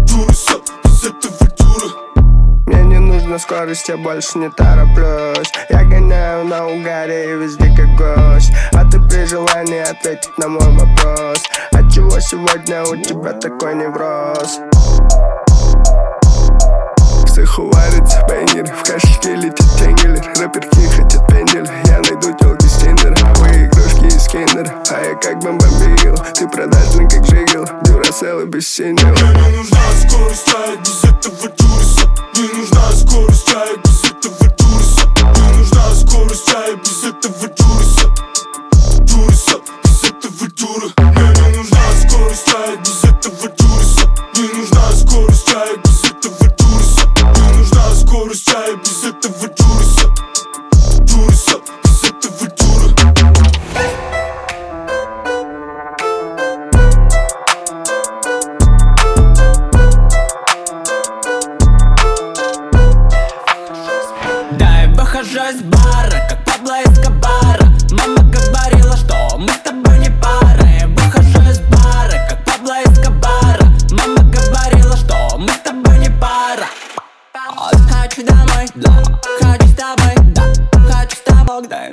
Дюриса, 0.04 0.60
без 0.84 1.04
этого 1.04 1.50
дюра 1.58 1.94
Мне 2.66 2.82
не 2.82 2.98
нужна 2.98 3.38
скорость, 3.38 3.88
я 3.88 3.96
больше 3.96 4.38
не 4.38 4.50
тороплюсь. 4.50 5.52
Я 5.70 5.84
гоняю 5.84 6.44
на 6.44 6.66
угаре 6.66 7.32
и 7.32 7.36
везде 7.36 7.72
как 7.76 7.94
гость. 7.96 8.50
А 8.72 8.84
ты 8.84 8.98
при 9.00 9.24
желании 9.26 9.80
ответить 9.80 10.36
на 10.38 10.48
мой 10.48 10.72
вопрос. 10.72 11.42
Отчего 11.70 12.18
сегодня 12.18 12.82
у 12.82 12.96
тебя 12.96 13.32
такой 13.32 13.76
невроз? 13.76 14.60
Психоварится 17.36 18.24
пенер 18.26 18.64
В 18.64 18.82
кошельке 18.82 19.34
летит 19.34 19.66
тенгелер 19.78 20.24
Рэперки 20.40 20.88
хотят 20.88 21.28
пендель. 21.28 21.68
Я 21.84 22.00
найду 22.00 22.32
телки 22.32 22.66
с 22.66 22.78
тиндера 22.78 23.14
Вы 23.36 23.66
игрушки 23.66 24.06
из 24.06 24.26
А 24.90 25.04
я 25.04 25.14
как 25.16 25.40
бомбомбил 25.40 26.16
Ты 26.32 26.48
продажный 26.48 27.06
как 27.10 27.26
жигел 27.26 27.68
Дюрасел 27.82 28.40
и 28.40 28.46
бессинел 28.46 29.06
Мне 29.08 29.50
не 29.50 29.56
нужна 29.58 29.78
скорость, 30.08 30.46
я 30.46 30.76
без 30.76 31.04
этого 31.04 31.52
дюриса 31.58 32.08
Не 32.36 32.58
нужна 32.58 32.92
скорость, 32.92 33.48
я 33.48 33.76
без 33.84 33.95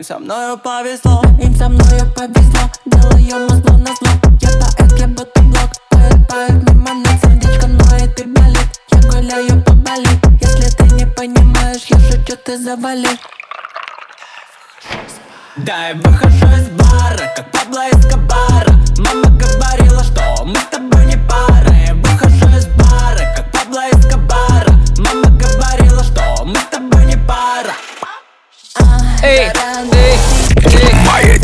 им 0.03 0.05
со 0.05 0.19
мною 0.19 0.57
повезло. 0.57 1.21
Им 1.41 1.55
со 1.55 1.69
мною 1.69 2.13
повезло, 2.13 2.69
делаю 2.85 3.47
мозло 3.47 3.77
на 3.77 3.95
зло. 3.95 4.09
Я 4.41 4.49
поэт, 4.49 4.99
я 4.99 5.07
блок, 5.07 5.29
поэт, 5.89 6.27
поэт 6.27 6.69
мимо 6.69 6.93
нас. 6.93 7.21
Сердечко 7.21 7.67
ноет 7.67 8.19
и 8.19 8.25
болит, 8.25 8.67
я 8.91 9.01
гуляю 9.09 9.63
по 9.63 9.71
Бали. 9.73 10.09
Если 10.41 10.75
ты 10.75 10.83
не 10.95 11.05
понимаешь, 11.05 11.85
я 11.85 11.97
шучу, 11.99 12.35
ты 12.43 12.57
завали 12.57 13.07
Дай 15.55 15.93
выхожу 15.93 16.47
из 16.47 16.67
бара, 16.71 17.31
как 17.35 17.51
Пабло 17.51 17.89
Эскобара. 17.91 18.73
Мама 18.97 19.29
говорила, 19.39 20.03
что 20.03 20.43
мы 20.43 20.57
с 20.57 20.65
тобой 20.65 21.05
не 21.05 21.17
пара 21.29 21.62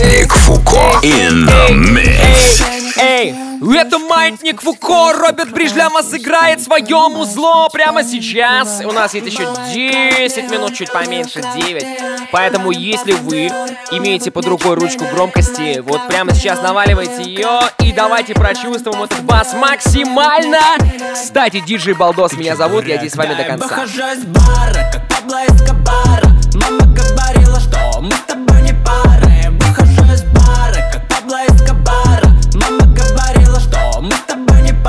Маятник 0.10 0.34
Фуко 0.34 1.00
in 1.04 1.46
the 1.46 1.70
mix. 1.70 2.64
Эй, 2.98 3.36
это 3.78 4.00
Маятник 4.00 4.60
Фуко, 4.60 5.14
Роберт 5.14 5.52
Бридж 5.52 5.74
для 5.74 5.92
вас 5.92 6.12
играет 6.16 6.64
свое 6.64 7.10
музло 7.10 7.70
прямо 7.72 8.04
сейчас. 8.04 8.82
У 8.84 8.92
нас 8.92 9.14
есть 9.14 9.28
еще 9.28 9.48
10 9.72 10.50
минут, 10.50 10.74
чуть 10.74 10.92
поменьше, 10.92 11.44
9. 11.56 11.86
Поэтому, 12.32 12.72
если 12.72 13.12
вы 13.12 13.52
имеете 13.92 14.32
под 14.32 14.48
рукой 14.48 14.74
ручку 14.78 15.06
громкости, 15.14 15.80
вот 15.80 16.08
прямо 16.08 16.34
сейчас 16.34 16.60
наваливайте 16.64 17.22
ее 17.22 17.60
и 17.84 17.92
давайте 17.92 18.34
прочувствуем 18.34 19.04
этот 19.04 19.22
бас 19.22 19.54
максимально. 19.54 20.58
Кстати, 21.14 21.60
диджей 21.60 21.94
Балдос 21.94 22.34
меня 22.34 22.56
зовут, 22.56 22.88
я 22.88 22.98
здесь 22.98 23.12
с 23.12 23.16
вами 23.16 23.36
до 23.36 23.44
конца. 23.44 23.86
Мама 26.56 26.82
говорила, 26.96 27.60
что 27.60 28.02
мы 28.02 28.12
с 28.12 28.22
тобой 28.22 28.59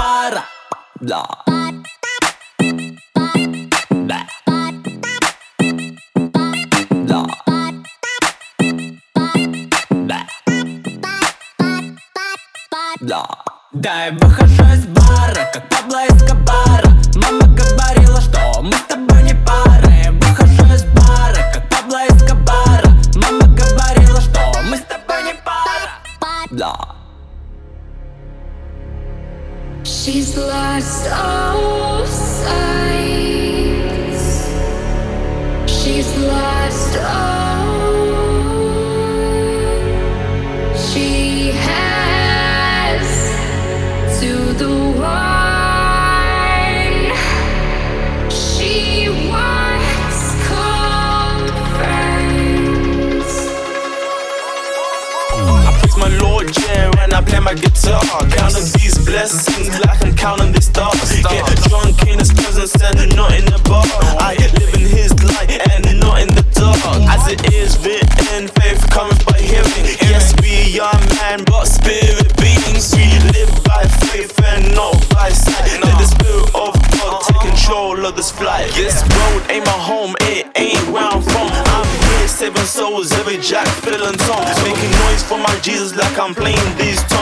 пара. 0.01 0.45
Да. 1.01 1.27
Да. 13.01 13.27
Я 13.83 14.13
выхожу 14.21 14.63
из 14.75 14.87
бара, 14.87 15.51
как 15.53 15.69
Пабло 15.69 16.07
Эскобара. 16.09 16.91
Мама 17.17 17.47
говорила, 17.55 18.21
что 18.21 18.63
мы 18.63 18.73
с 18.73 18.83
тобой 18.89 19.23
не 19.23 19.35
пара. 19.35 19.91
Я 20.05 20.13
выхожу 20.13 20.65
из 20.75 20.85
бара, 20.95 21.53
как 21.53 21.69
Пабло 21.69 21.99
Эскобара. 22.09 22.89
Мама 23.17 23.47
говорила, 23.55 24.21
что 24.21 24.41
мы 24.65 24.77
с 24.77 24.83
тобой 24.83 25.23
не 25.25 25.35
пара. 25.45 25.91
Да 26.51 27.00
She's 29.83 30.37
lost 30.37 31.09
all 31.11 32.07
sight. 32.07 33.01
She's 35.67 36.17
lost 36.19 36.97
all. 36.99 37.81
She 40.77 41.51
has 41.53 43.07
to 44.21 44.55
I 57.21 57.23
play 57.23 57.41
my 57.41 57.53
guitar. 57.53 58.01
Counting 58.33 58.65
these 58.81 58.97
blessings 59.05 59.69
like 59.85 60.01
I'm 60.01 60.17
counting 60.17 60.53
the 60.53 60.63
stars. 60.63 61.21
Get 61.21 61.45
drunk 61.69 62.01
in 62.09 62.19
his 62.19 62.33
presence 62.33 62.73
and 62.81 62.97
not 63.15 63.37
in 63.37 63.45
the 63.45 63.61
bar. 63.69 63.85
I 64.17 64.41
live 64.41 64.73
in 64.73 64.89
his 64.89 65.13
light 65.37 65.53
and 65.69 66.01
not 66.01 66.25
in 66.25 66.33
the 66.33 66.41
dark. 66.57 66.81
As 67.13 67.29
it 67.29 67.53
is 67.53 67.77
written, 67.85 68.49
faith 68.57 68.81
comes 68.89 69.21
by 69.29 69.37
hearing. 69.37 69.85
Yes, 70.01 70.33
we 70.41 70.81
are 70.81 70.97
man, 71.21 71.45
but 71.45 71.69
spirit 71.69 72.33
beings. 72.41 72.97
We 72.97 73.05
live 73.37 73.53
by 73.69 73.85
faith 74.09 74.33
and 74.41 74.73
not 74.73 74.97
by 75.13 75.29
sight. 75.29 75.77
Let 75.77 76.01
the 76.01 76.09
spirit 76.09 76.49
of 76.57 76.73
God 76.97 77.21
take 77.29 77.53
control 77.53 78.01
of 78.01 78.17
this 78.17 78.33
flight. 78.33 78.73
This 78.73 79.05
road 79.05 79.45
ain't 79.53 79.67
my 79.67 79.77
home, 79.77 80.17
it 80.33 80.49
ain't 80.57 80.60
seven 82.41 82.65
souls, 82.65 83.13
every 83.21 83.37
jack 83.37 83.69
fiddle 83.85 84.07
and 84.07 84.19
tongue. 84.21 84.47
Making 84.65 84.91
noise 85.05 85.23
for 85.23 85.37
my 85.37 85.55
Jesus 85.61 85.95
like 85.95 86.19
I'm 86.19 86.35
playing 86.35 86.57
these. 86.79 87.20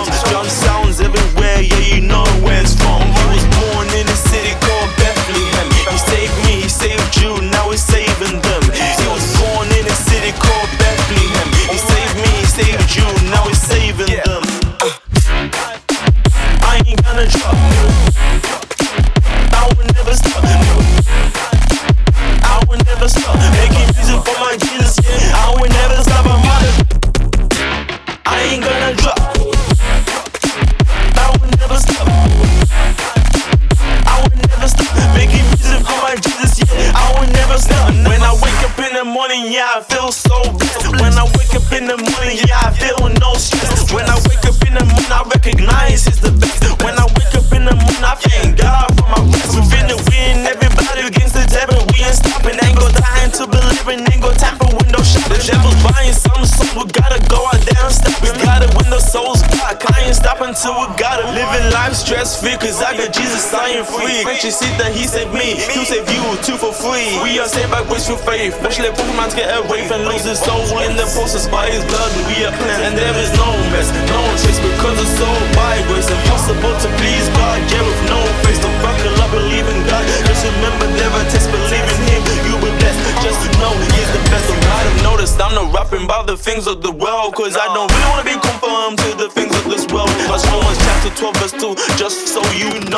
till 60.59 60.75
we 60.75 60.91
gotta 60.99 61.23
living 61.31 61.71
life 61.71 61.95
stress 61.95 62.43
free. 62.43 62.59
Cause 62.59 62.83
I 62.83 62.99
got 62.99 63.15
Jesus, 63.15 63.47
I 63.55 63.79
am 63.79 63.87
free. 63.87 64.27
Christian 64.27 64.51
see 64.51 64.71
that 64.83 64.91
he 64.91 65.07
saved 65.07 65.31
me. 65.31 65.55
You 65.71 65.87
saved 65.87 66.11
you 66.11 66.23
too 66.43 66.59
for 66.59 66.75
free. 66.75 67.15
We 67.23 67.39
are 67.39 67.47
saved 67.47 67.71
by 67.71 67.87
grace 67.87 68.11
through 68.11 68.23
faith. 68.27 68.59
Watch 68.59 68.83
let 68.83 68.99
Pokemon 68.99 69.31
get 69.39 69.55
away 69.55 69.87
and 69.87 70.03
lose 70.11 70.27
his 70.27 70.43
soul 70.43 70.67
in 70.83 70.99
the 70.99 71.07
process 71.15 71.47
by 71.47 71.71
his 71.71 71.87
blood. 71.87 72.11
We 72.27 72.43
are 72.43 72.55
clean 72.59 72.91
and 72.91 72.95
there 72.99 73.15
is 73.23 73.31
no 73.39 73.49
mess, 73.71 73.87
no 74.11 74.19
chase 74.43 74.59
because 74.59 74.99
it's 74.99 75.15
so 75.15 75.31
by 75.55 75.79
grace. 75.87 76.11
Impossible 76.11 76.75
to 76.75 76.89
please 76.99 77.27
God, 77.39 77.59
yeah, 77.71 77.85
with 77.87 78.03
no 78.11 78.19
face. 78.43 78.59
Don't 78.59 78.75
buckle 78.83 79.15
up, 79.23 79.31
believe 79.31 79.67
in 79.71 79.81
God. 79.87 80.03
Just 80.27 80.43
remember, 80.43 80.91
never 80.99 81.23
test, 81.31 81.47
believing 81.55 82.03
Him. 82.11 82.23
You 82.51 82.59
will 82.59 82.75
blessed 82.83 82.99
just 83.23 83.39
know 83.63 83.71
He 83.95 84.03
is 84.03 84.11
the 84.11 84.23
best. 84.27 84.51
So 84.51 84.55
I 84.59 84.83
have 84.91 84.99
noticed 85.07 85.39
I'm 85.39 85.55
not 85.55 85.71
rapping 85.71 86.03
about 86.03 86.27
the 86.27 86.37
things 86.37 86.67
of 86.67 86.83
the 86.83 86.91
world, 86.91 87.39
cause 87.39 87.55
I 87.55 87.67
don't 87.71 87.87
really 87.87 88.11
wanna 88.11 88.27
be. 88.27 88.48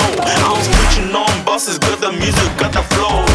know. 0.01 0.23
I 0.23 0.35
don't 0.41 0.65
switching 0.65 1.15
on 1.15 1.45
buses, 1.45 1.79
got 1.79 2.01
the 2.01 2.13
music, 2.13 2.49
got 2.59 2.73
the 2.73 2.83
flow. 2.95 3.30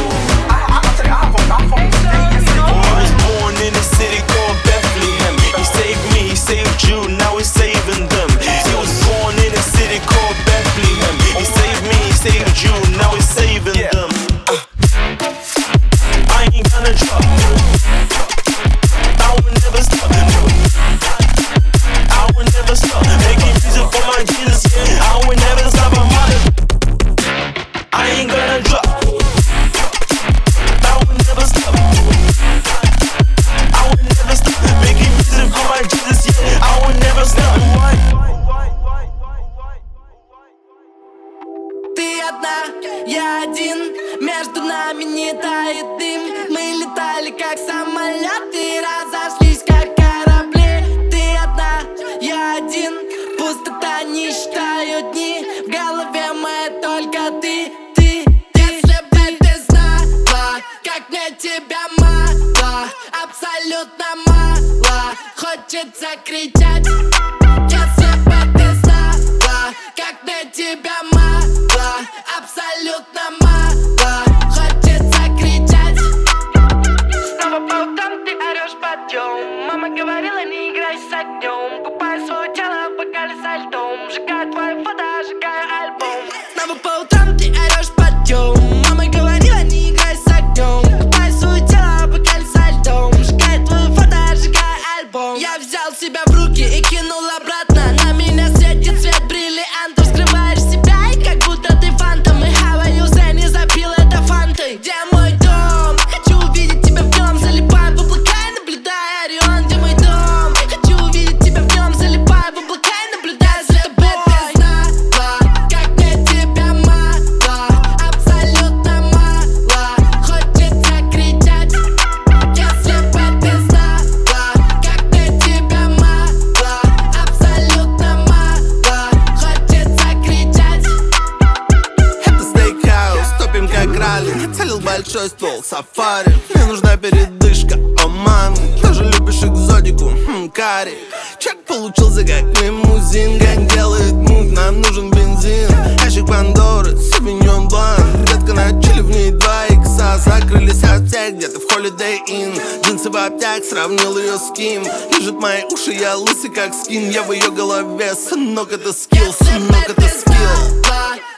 Катался 153.05 153.09
в 153.11 153.33
обтяг, 153.33 153.63
сравнил 153.63 154.17
ее 154.17 154.37
с 154.37 154.51
Ким 154.53 154.83
Лежит 154.83 155.35
мои 155.35 155.63
уши, 155.65 155.91
я 155.91 156.15
лысый 156.15 156.49
как 156.49 156.73
скин. 156.73 157.09
Я 157.09 157.23
в 157.23 157.31
ее 157.31 157.51
голове, 157.51 158.15
сынок 158.15 158.71
это 158.71 158.93
скилл, 158.93 159.31
сынок 159.33 159.89
это 159.89 160.01
скилл. 160.01 160.83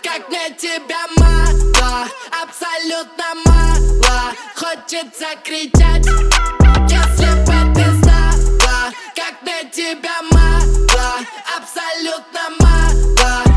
Как 0.01 0.29
мне 0.29 0.55
тебя 0.57 1.07
мало, 1.17 2.07
абсолютно 2.31 3.25
мало. 3.45 4.33
Хочется 4.55 5.27
кричать 5.43 6.05
Если 6.87 7.35
бы 7.45 7.75
ты 7.75 7.91
знала, 8.01 8.93
как 9.15 9.41
мне 9.41 9.69
тебя 9.71 10.21
мало 10.31 10.61
Абсолютно 11.57 12.55
мало. 12.59 13.56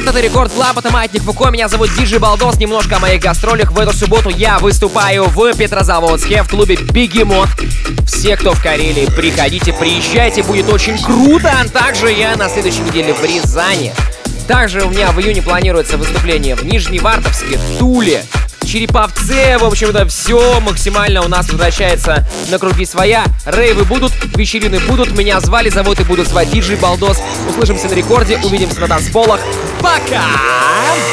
Рекорд, 0.00 0.16
это 0.16 0.26
Record 0.26 0.52
Club, 0.52 0.78
это 0.78 0.90
Маятник 0.90 1.22
Фуко, 1.24 1.50
меня 1.50 1.68
зовут 1.68 1.90
диджей 1.94 2.18
Балдос, 2.18 2.56
немножко 2.56 2.96
о 2.96 3.00
моих 3.00 3.20
гастролях. 3.20 3.70
В 3.70 3.78
эту 3.78 3.92
субботу 3.92 4.30
я 4.30 4.58
выступаю 4.58 5.24
в 5.24 5.52
Петрозаводске 5.52 6.42
в 6.42 6.48
клубе 6.48 6.76
Бегемот. 6.76 7.48
Все, 8.06 8.36
кто 8.38 8.54
в 8.54 8.62
Карелии, 8.62 9.04
приходите, 9.14 9.74
приезжайте, 9.74 10.42
будет 10.42 10.70
очень 10.70 10.96
круто. 11.02 11.52
Также 11.70 12.10
я 12.12 12.34
на 12.36 12.48
следующей 12.48 12.80
неделе 12.80 13.12
в 13.12 13.22
Рязани. 13.22 13.92
Также 14.48 14.84
у 14.84 14.88
меня 14.88 15.12
в 15.12 15.20
июне 15.20 15.42
планируется 15.42 15.98
выступление 15.98 16.54
в 16.56 16.64
Нижневартовске, 16.64 17.58
Туле, 17.78 18.24
Череповце. 18.64 19.58
В 19.58 19.64
общем-то, 19.64 20.06
все 20.06 20.60
максимально 20.60 21.22
у 21.22 21.28
нас 21.28 21.50
возвращается 21.50 22.26
на 22.50 22.58
круги 22.58 22.86
своя. 22.86 23.24
Рейвы 23.44 23.84
будут, 23.84 24.12
вечерины 24.36 24.80
будут. 24.80 25.10
Меня 25.10 25.40
звали, 25.40 25.68
зовут 25.68 26.00
и 26.00 26.04
будут 26.04 26.28
звать 26.28 26.50
Диджей 26.50 26.76
Балдос. 26.76 27.18
Услышимся 27.48 27.88
на 27.88 27.94
рекорде, 27.94 28.38
увидимся 28.42 28.80
на 28.80 28.88
танцполах. 28.88 29.40
Пока! 29.82 31.09